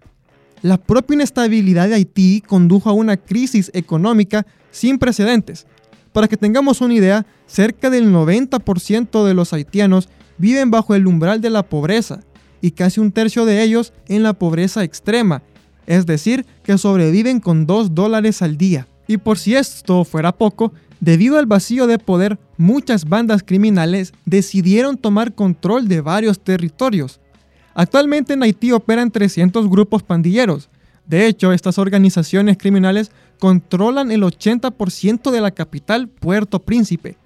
La 0.61 0.77
propia 0.77 1.15
inestabilidad 1.15 1.87
de 1.87 1.95
Haití 1.95 2.41
condujo 2.41 2.89
a 2.89 2.93
una 2.93 3.17
crisis 3.17 3.71
económica 3.73 4.45
sin 4.71 4.97
precedentes. 4.97 5.65
Para 6.13 6.27
que 6.27 6.37
tengamos 6.37 6.81
una 6.81 6.93
idea, 6.93 7.25
cerca 7.47 7.89
del 7.89 8.11
90% 8.11 9.25
de 9.25 9.33
los 9.33 9.53
haitianos 9.53 10.09
viven 10.37 10.71
bajo 10.71 10.95
el 10.95 11.07
umbral 11.07 11.41
de 11.41 11.49
la 11.49 11.63
pobreza 11.63 12.21
y 12.61 12.71
casi 12.71 12.99
un 12.99 13.11
tercio 13.11 13.45
de 13.45 13.63
ellos 13.63 13.93
en 14.07 14.23
la 14.23 14.33
pobreza 14.33 14.83
extrema, 14.83 15.41
es 15.87 16.05
decir, 16.05 16.45
que 16.63 16.77
sobreviven 16.77 17.39
con 17.39 17.65
2 17.65 17.95
dólares 17.95 18.41
al 18.41 18.57
día. 18.57 18.87
Y 19.11 19.17
por 19.17 19.37
si 19.37 19.55
esto 19.55 20.05
fuera 20.05 20.31
poco, 20.31 20.71
debido 21.01 21.37
al 21.37 21.45
vacío 21.45 21.85
de 21.85 21.99
poder, 21.99 22.39
muchas 22.57 23.03
bandas 23.03 23.43
criminales 23.43 24.13
decidieron 24.23 24.97
tomar 24.97 25.35
control 25.35 25.89
de 25.89 25.99
varios 25.99 26.39
territorios. 26.39 27.19
Actualmente 27.73 28.31
en 28.31 28.43
Haití 28.43 28.71
operan 28.71 29.11
300 29.11 29.69
grupos 29.69 30.01
pandilleros. 30.01 30.69
De 31.05 31.27
hecho, 31.27 31.51
estas 31.51 31.77
organizaciones 31.77 32.57
criminales 32.57 33.11
controlan 33.37 34.13
el 34.13 34.23
80% 34.23 35.29
de 35.29 35.41
la 35.41 35.51
capital, 35.51 36.07
Puerto 36.07 36.59
Príncipe. 36.59 37.17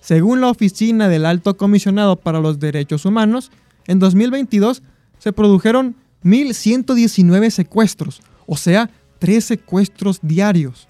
Según 0.00 0.40
la 0.40 0.48
Oficina 0.48 1.06
del 1.06 1.26
Alto 1.26 1.58
Comisionado 1.58 2.16
para 2.16 2.40
los 2.40 2.58
Derechos 2.58 3.04
Humanos, 3.04 3.50
en 3.86 3.98
2022 3.98 4.82
se 5.18 5.34
produjeron 5.34 5.96
1.119 6.24 7.50
secuestros, 7.50 8.22
o 8.46 8.56
sea, 8.56 8.88
3 9.18 9.44
secuestros 9.44 10.20
diarios. 10.22 10.88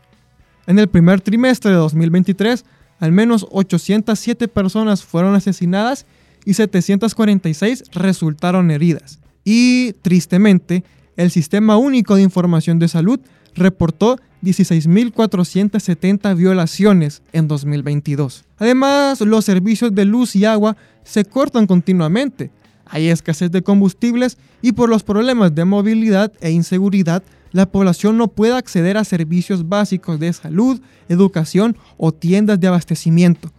En 0.67 0.79
el 0.79 0.89
primer 0.89 1.21
trimestre 1.21 1.71
de 1.71 1.77
2023, 1.77 2.65
al 2.99 3.13
menos 3.13 3.47
807 3.51 4.49
personas 4.49 5.05
fueron 5.05 5.35
asesinadas 5.35 6.07
y 6.45 6.55
746 6.55 7.85
resultaron 7.93 8.71
heridas. 8.71 9.21
Y, 9.45 9.93
tristemente, 10.03 10.85
el 11.17 11.31
Sistema 11.31 11.77
Único 11.77 12.17
de 12.17 12.23
Información 12.23 12.79
de 12.79 12.89
Salud 12.89 13.21
reportó 13.55 14.19
16.470 14.43 16.37
violaciones 16.37 17.23
en 17.33 17.49
2022. 17.49 18.45
Además, 18.59 19.21
los 19.21 19.45
servicios 19.45 19.95
de 19.95 20.05
luz 20.05 20.37
y 20.37 20.45
agua 20.45 20.77
se 21.05 21.25
cortan 21.25 21.67
continuamente. 21.67 22.51
Hay 22.85 23.09
escasez 23.09 23.51
de 23.51 23.63
combustibles 23.63 24.39
y 24.63 24.73
por 24.73 24.89
los 24.89 25.03
problemas 25.03 25.55
de 25.55 25.65
movilidad 25.65 26.33
e 26.41 26.51
inseguridad 26.51 27.23
la 27.53 27.67
población 27.67 28.17
no 28.17 28.29
puede 28.29 28.55
acceder 28.55 28.97
a 28.97 29.05
servicios 29.05 29.69
básicos 29.69 30.19
de 30.19 30.33
salud, 30.33 30.81
educación 31.09 31.77
o 31.97 32.13
tiendas 32.13 32.61
de 32.61 32.67
abastecimiento. 32.67 33.53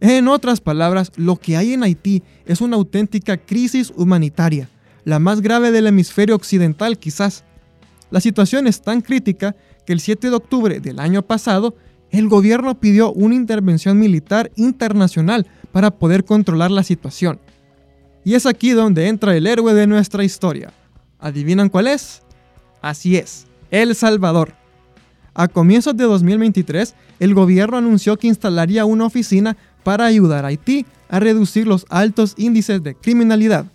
En 0.00 0.28
otras 0.28 0.60
palabras, 0.60 1.12
lo 1.16 1.36
que 1.36 1.56
hay 1.56 1.72
en 1.72 1.82
Haití 1.82 2.22
es 2.46 2.60
una 2.60 2.76
auténtica 2.76 3.36
crisis 3.36 3.92
humanitaria, 3.96 4.68
la 5.04 5.18
más 5.18 5.40
grave 5.40 5.72
del 5.72 5.86
hemisferio 5.86 6.36
occidental 6.36 6.98
quizás. 6.98 7.44
La 8.10 8.20
situación 8.20 8.66
es 8.66 8.80
tan 8.80 9.00
crítica 9.00 9.56
que 9.86 9.92
el 9.92 10.00
7 10.00 10.30
de 10.30 10.36
octubre 10.36 10.80
del 10.80 11.00
año 11.00 11.22
pasado, 11.22 11.74
el 12.10 12.28
gobierno 12.28 12.78
pidió 12.78 13.12
una 13.12 13.34
intervención 13.34 13.98
militar 13.98 14.50
internacional 14.56 15.46
para 15.72 15.90
poder 15.90 16.24
controlar 16.24 16.70
la 16.70 16.82
situación. 16.82 17.40
Y 18.24 18.34
es 18.34 18.46
aquí 18.46 18.70
donde 18.70 19.08
entra 19.08 19.36
el 19.36 19.46
héroe 19.46 19.74
de 19.74 19.86
nuestra 19.86 20.24
historia. 20.24 20.72
¿Adivinan 21.18 21.68
cuál 21.68 21.88
es? 21.88 22.22
Así 22.88 23.18
es, 23.18 23.46
El 23.70 23.94
Salvador. 23.94 24.54
A 25.34 25.46
comienzos 25.46 25.94
de 25.94 26.04
2023, 26.04 26.94
el 27.20 27.34
gobierno 27.34 27.76
anunció 27.76 28.16
que 28.16 28.28
instalaría 28.28 28.86
una 28.86 29.04
oficina 29.04 29.58
para 29.84 30.06
ayudar 30.06 30.46
a 30.46 30.48
Haití 30.48 30.86
a 31.10 31.20
reducir 31.20 31.66
los 31.66 31.84
altos 31.90 32.32
índices 32.38 32.82
de 32.82 32.94
criminalidad. 32.94 33.66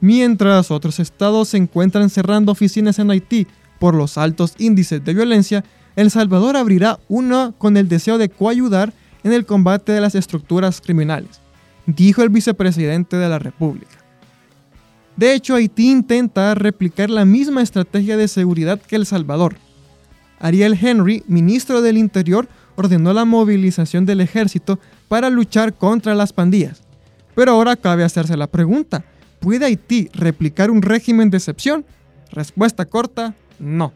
Mientras 0.00 0.70
otros 0.70 1.00
estados 1.00 1.48
se 1.48 1.56
encuentran 1.56 2.10
cerrando 2.10 2.52
oficinas 2.52 3.00
en 3.00 3.10
Haití 3.10 3.48
por 3.80 3.96
los 3.96 4.16
altos 4.18 4.54
índices 4.58 5.04
de 5.04 5.14
violencia, 5.14 5.64
El 5.96 6.12
Salvador 6.12 6.56
abrirá 6.56 7.00
una 7.08 7.52
con 7.58 7.76
el 7.76 7.88
deseo 7.88 8.18
de 8.18 8.28
coayudar 8.28 8.92
en 9.24 9.32
el 9.32 9.46
combate 9.46 9.90
de 9.90 10.00
las 10.00 10.14
estructuras 10.14 10.80
criminales, 10.80 11.40
dijo 11.86 12.22
el 12.22 12.28
vicepresidente 12.28 13.16
de 13.16 13.28
la 13.28 13.40
República. 13.40 14.03
De 15.16 15.34
hecho, 15.34 15.54
Haití 15.54 15.90
intenta 15.90 16.54
replicar 16.54 17.08
la 17.08 17.24
misma 17.24 17.62
estrategia 17.62 18.16
de 18.16 18.28
seguridad 18.28 18.80
que 18.80 18.96
El 18.96 19.06
Salvador. 19.06 19.56
Ariel 20.40 20.76
Henry, 20.80 21.22
ministro 21.28 21.82
del 21.82 21.96
Interior, 21.96 22.48
ordenó 22.76 23.12
la 23.12 23.24
movilización 23.24 24.04
del 24.04 24.20
ejército 24.20 24.80
para 25.08 25.30
luchar 25.30 25.74
contra 25.74 26.14
las 26.14 26.32
pandillas. 26.32 26.82
Pero 27.34 27.52
ahora 27.52 27.76
cabe 27.76 28.04
hacerse 28.04 28.36
la 28.36 28.46
pregunta, 28.46 29.04
¿puede 29.40 29.64
Haití 29.64 30.08
replicar 30.12 30.70
un 30.70 30.82
régimen 30.82 31.30
de 31.30 31.38
excepción? 31.38 31.84
Respuesta 32.30 32.84
corta, 32.84 33.34
no. 33.58 33.92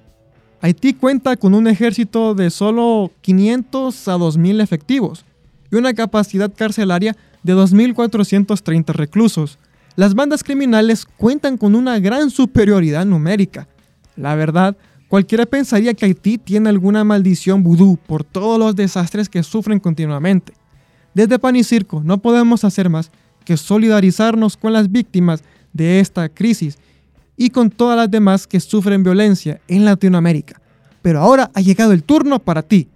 Haití 0.60 0.94
cuenta 0.94 1.36
con 1.36 1.54
un 1.54 1.66
ejército 1.68 2.34
de 2.34 2.50
solo 2.50 3.12
500 3.20 4.08
a 4.08 4.16
2.000 4.16 4.62
efectivos 4.62 5.24
y 5.70 5.76
una 5.76 5.94
capacidad 5.94 6.52
carcelaria 6.52 7.16
de 7.42 7.54
2.430 7.54 8.92
reclusos, 8.92 9.58
las 9.98 10.14
bandas 10.14 10.44
criminales 10.44 11.04
cuentan 11.04 11.56
con 11.56 11.74
una 11.74 11.98
gran 11.98 12.30
superioridad 12.30 13.04
numérica. 13.04 13.66
La 14.14 14.36
verdad, 14.36 14.76
cualquiera 15.08 15.44
pensaría 15.44 15.92
que 15.92 16.06
Haití 16.06 16.38
tiene 16.38 16.68
alguna 16.68 17.02
maldición 17.02 17.64
vudú 17.64 17.98
por 18.06 18.22
todos 18.22 18.60
los 18.60 18.76
desastres 18.76 19.28
que 19.28 19.42
sufren 19.42 19.80
continuamente. 19.80 20.52
Desde 21.14 21.40
Pan 21.40 21.56
y 21.56 21.64
Circo 21.64 22.00
no 22.04 22.18
podemos 22.18 22.62
hacer 22.62 22.88
más 22.88 23.10
que 23.44 23.56
solidarizarnos 23.56 24.56
con 24.56 24.72
las 24.72 24.88
víctimas 24.88 25.42
de 25.72 25.98
esta 25.98 26.28
crisis 26.28 26.78
y 27.36 27.50
con 27.50 27.68
todas 27.68 27.96
las 27.96 28.08
demás 28.08 28.46
que 28.46 28.60
sufren 28.60 29.02
violencia 29.02 29.60
en 29.66 29.84
Latinoamérica. 29.84 30.60
Pero 31.02 31.18
ahora 31.18 31.50
ha 31.54 31.60
llegado 31.60 31.90
el 31.90 32.04
turno 32.04 32.38
para 32.38 32.62
ti. 32.62 32.86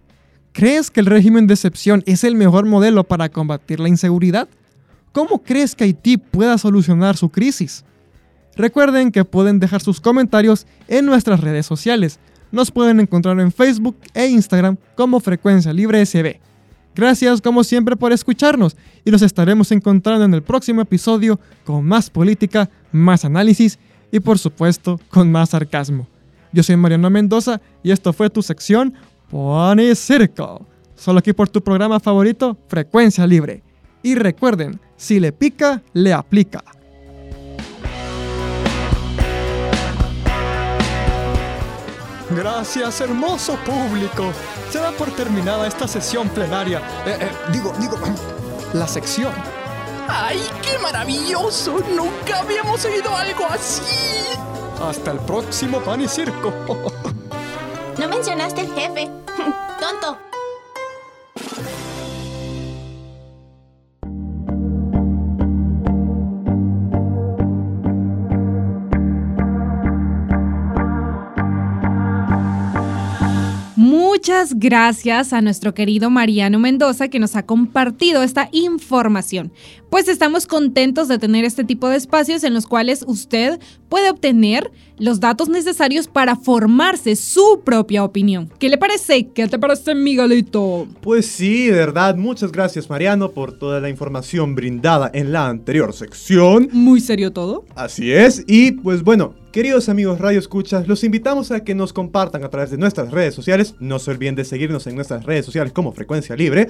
¿Crees 0.53 0.89
que 0.89 1.01
el 1.01 1.07
régimen 1.07 1.49
de 1.49 1.55
excepción 1.55 2.05
es 2.07 2.23
el 2.23 2.37
mejor 2.37 2.65
modelo 2.65 3.03
para 3.03 3.29
combatir 3.29 3.81
la 3.81 3.89
inseguridad? 3.89 4.49
¿Cómo 5.13 5.43
crees 5.43 5.75
que 5.75 5.85
Haití 5.85 6.17
pueda 6.17 6.57
solucionar 6.57 7.17
su 7.17 7.29
crisis? 7.29 7.85
Recuerden 8.57 9.13
que 9.13 9.25
pueden 9.25 9.61
dejar 9.61 9.83
sus 9.83 10.01
comentarios 10.01 10.67
en 10.89 11.05
nuestras 11.05 11.41
redes 11.41 11.67
sociales. 11.67 12.19
Nos 12.51 12.71
pueden 12.71 12.99
encontrar 13.01 13.39
en 13.41 13.53
Facebook 13.53 13.97
e 14.15 14.27
Instagram 14.27 14.77
como 14.95 15.21
Frecuencia 15.21 15.73
Libre 15.73 16.05
SB. 16.05 16.41
Gracias 16.95 17.41
como 17.41 17.65
siempre 17.65 17.97
por 17.97 18.13
escucharnos 18.13 18.77
y 19.05 19.11
nos 19.11 19.23
estaremos 19.23 19.71
encontrando 19.73 20.25
en 20.25 20.35
el 20.35 20.43
próximo 20.43 20.83
episodio 20.83 21.41
con 21.65 21.85
más 21.85 22.11
política, 22.11 22.69
más 22.91 23.25
análisis 23.25 23.79
y 24.11 24.21
por 24.21 24.39
supuesto 24.39 25.01
con 25.09 25.31
más 25.31 25.51
sarcasmo. 25.51 26.07
Yo 26.53 26.63
soy 26.63 26.77
Mariano 26.77 27.09
Mendoza 27.09 27.61
y 27.83 27.91
esto 27.91 28.13
fue 28.13 28.29
tu 28.29 28.43
sección 28.43 28.93
Pony 29.31 29.95
Circle. 29.95 30.67
Solo 30.95 31.21
aquí 31.21 31.33
por 31.33 31.49
tu 31.49 31.63
programa 31.63 31.99
favorito, 31.99 32.59
Frecuencia 32.69 33.27
Libre. 33.27 33.63
Y 34.03 34.15
recuerden, 34.15 34.81
si 34.97 35.21
le 35.21 35.33
pica, 35.33 35.83
le 35.93 36.13
aplica. 36.13 36.65
Gracias, 42.31 43.01
hermoso 43.01 43.57
público. 43.65 44.33
Se 44.71 44.79
da 44.79 44.91
por 44.93 45.11
terminada 45.11 45.67
esta 45.67 45.87
sesión 45.87 46.29
plenaria. 46.31 46.79
Eh, 47.05 47.19
eh, 47.21 47.31
digo, 47.53 47.73
digo, 47.79 47.99
la 48.73 48.89
sección. 48.89 49.33
¡Ay, 50.09 50.41
qué 50.63 50.79
maravilloso! 50.79 51.79
Nunca 51.95 52.41
habíamos 52.41 52.85
oído 52.85 53.15
algo 53.15 53.47
así. 53.51 53.83
Hasta 54.83 55.13
el 55.13 55.19
próximo 55.21 55.81
pan 55.81 56.01
y 56.01 56.09
circo. 56.09 56.53
No 57.99 58.09
mencionaste 58.09 58.63
el 58.63 58.73
jefe. 58.73 59.07
Tonto. 59.79 60.19
Muchas 73.93 74.59
gracias 74.59 75.35
a 75.35 75.43
nuestro 75.43 75.75
querido 75.75 76.09
Mariano 76.09 76.59
Mendoza 76.59 77.09
que 77.09 77.19
nos 77.19 77.37
ha 77.37 77.45
compartido 77.45 78.23
esta 78.23 78.49
información. 78.51 79.53
Pues 79.91 80.09
estamos 80.09 80.47
contentos 80.47 81.09
de 81.09 81.19
tener 81.19 81.45
este 81.45 81.63
tipo 81.63 81.91
de 81.91 81.99
espacios 81.99 82.43
en 82.43 82.55
los 82.55 82.67
cuales 82.67 83.05
usted 83.07 83.61
puede 83.91 84.09
obtener 84.09 84.73
los 84.97 85.21
datos 85.21 85.51
necesarios 85.51 86.09
para 86.09 86.37
formarse 86.37 87.17
su 87.17 87.61
propia 87.67 88.03
opinión. 88.03 88.51
¿Qué 88.59 88.71
le 88.71 88.79
parece? 88.79 89.29
¿Qué 89.29 89.47
te 89.47 89.59
parece, 89.59 89.95
Miguelito? 89.95 90.87
Pues 91.03 91.27
sí, 91.27 91.67
de 91.67 91.73
verdad, 91.73 92.17
muchas 92.17 92.51
gracias 92.51 92.89
Mariano 92.89 93.33
por 93.33 93.59
toda 93.59 93.79
la 93.79 93.91
información 93.91 94.55
brindada 94.55 95.11
en 95.13 95.33
la 95.33 95.49
anterior 95.49 95.93
sección. 95.93 96.71
Muy 96.73 97.03
serio 97.03 97.31
todo. 97.31 97.67
Así 97.75 98.11
es, 98.11 98.43
y 98.47 98.73
pues 98.73 99.03
bueno, 99.03 99.35
queridos 99.53 99.91
amigos 99.91 100.19
Radio 100.19 100.39
Escuchas, 100.39 100.89
los 100.89 101.05
invitamos 101.05 101.51
a 101.51 101.63
que 101.63 101.75
nos 101.75 101.93
compartan 101.93 102.43
a 102.43 102.49
través 102.49 102.71
de 102.71 102.79
nuestras 102.79 103.11
redes 103.11 103.35
sociales. 103.35 103.75
No 103.81 103.99
se 103.99 104.11
olviden 104.11 104.35
de 104.35 104.47
seguirnos 104.47 104.87
en 104.87 104.95
nuestras 104.95 105.25
redes 105.25 105.45
sociales 105.45 105.75
como 105.75 105.93
Frecuencia 105.93 106.35
Libre. 106.35 106.69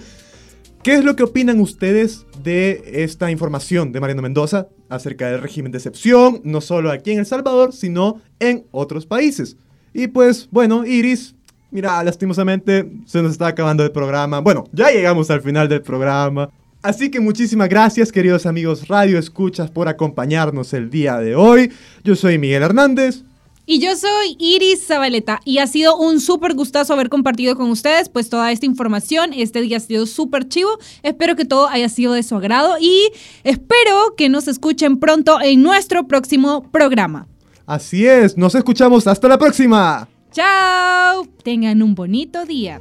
¿Qué 0.83 0.95
es 0.95 1.05
lo 1.05 1.15
que 1.15 1.23
opinan 1.23 1.61
ustedes 1.61 2.27
de 2.43 2.83
esta 3.05 3.31
información 3.31 3.93
de 3.93 4.01
Mariano 4.01 4.21
Mendoza 4.21 4.67
acerca 4.89 5.31
del 5.31 5.41
régimen 5.41 5.71
de 5.71 5.79
excepción, 5.79 6.41
no 6.43 6.61
solo 6.61 6.91
aquí 6.91 7.13
en 7.13 7.21
El 7.21 7.27
Salvador, 7.27 7.73
sino 7.73 8.21
en 8.41 8.67
otros 8.73 9.07
países? 9.07 9.57
Y 9.95 10.09
pues, 10.09 10.49
bueno, 10.51 10.85
Iris, 10.85 11.37
mira, 11.71 12.03
lastimosamente 12.03 12.91
se 13.07 13.23
nos 13.23 13.31
está 13.31 13.47
acabando 13.47 13.85
el 13.85 13.93
programa. 13.93 14.41
Bueno, 14.41 14.65
ya 14.73 14.91
llegamos 14.91 15.31
al 15.31 15.41
final 15.41 15.69
del 15.69 15.83
programa. 15.83 16.51
Así 16.83 17.13
que 17.13 17.21
muchísimas 17.21 17.69
gracias, 17.69 18.11
queridos 18.11 18.45
amigos 18.45 18.89
Radio 18.89 19.17
Escuchas, 19.17 19.71
por 19.71 19.87
acompañarnos 19.87 20.73
el 20.73 20.91
día 20.91 21.19
de 21.19 21.37
hoy. 21.37 21.73
Yo 22.03 22.17
soy 22.17 22.39
Miguel 22.39 22.65
Hernández. 22.65 23.23
Y 23.67 23.79
yo 23.79 23.95
soy 23.95 24.37
Iris 24.41 24.89
Zabaleta 24.89 25.41
y 25.45 25.59
ha 25.59 25.69
sido 25.69 25.97
un 25.97 26.21
súper 26.21 26.55
gustazo 26.55 26.93
haber 26.95 27.09
compartido 27.09 27.55
con 27.55 27.71
ustedes 27.71 28.09
pues 28.09 28.29
toda 28.29 28.51
esta 28.51 28.67
información. 28.67 29.33
Este 29.33 29.61
día 29.61 29.77
ha 29.77 29.81
sido 29.81 30.07
súper 30.07 30.49
chivo. 30.49 30.71
Espero 31.05 31.37
que 31.37 31.45
todo 31.45 31.69
haya 31.69 31.89
sido 31.89 32.15
de 32.15 32.25
su 32.25 32.35
agrado 32.35 32.75
y 32.81 33.11
espero 33.45 34.17
que 34.17 34.29
nos 34.29 34.49
escuchen 34.49 34.99
pronto 34.99 35.41
en 35.41 35.63
nuestro 35.63 36.09
próximo 36.09 36.69
programa. 36.73 37.29
Así 37.65 38.09
es, 38.09 38.37
nos 38.37 38.57
escuchamos 38.57 39.07
hasta 39.07 39.29
la 39.29 39.39
próxima. 39.39 40.09
Chao, 40.33 41.29
tengan 41.45 41.81
un 41.81 41.95
bonito 41.95 42.45
día. 42.45 42.81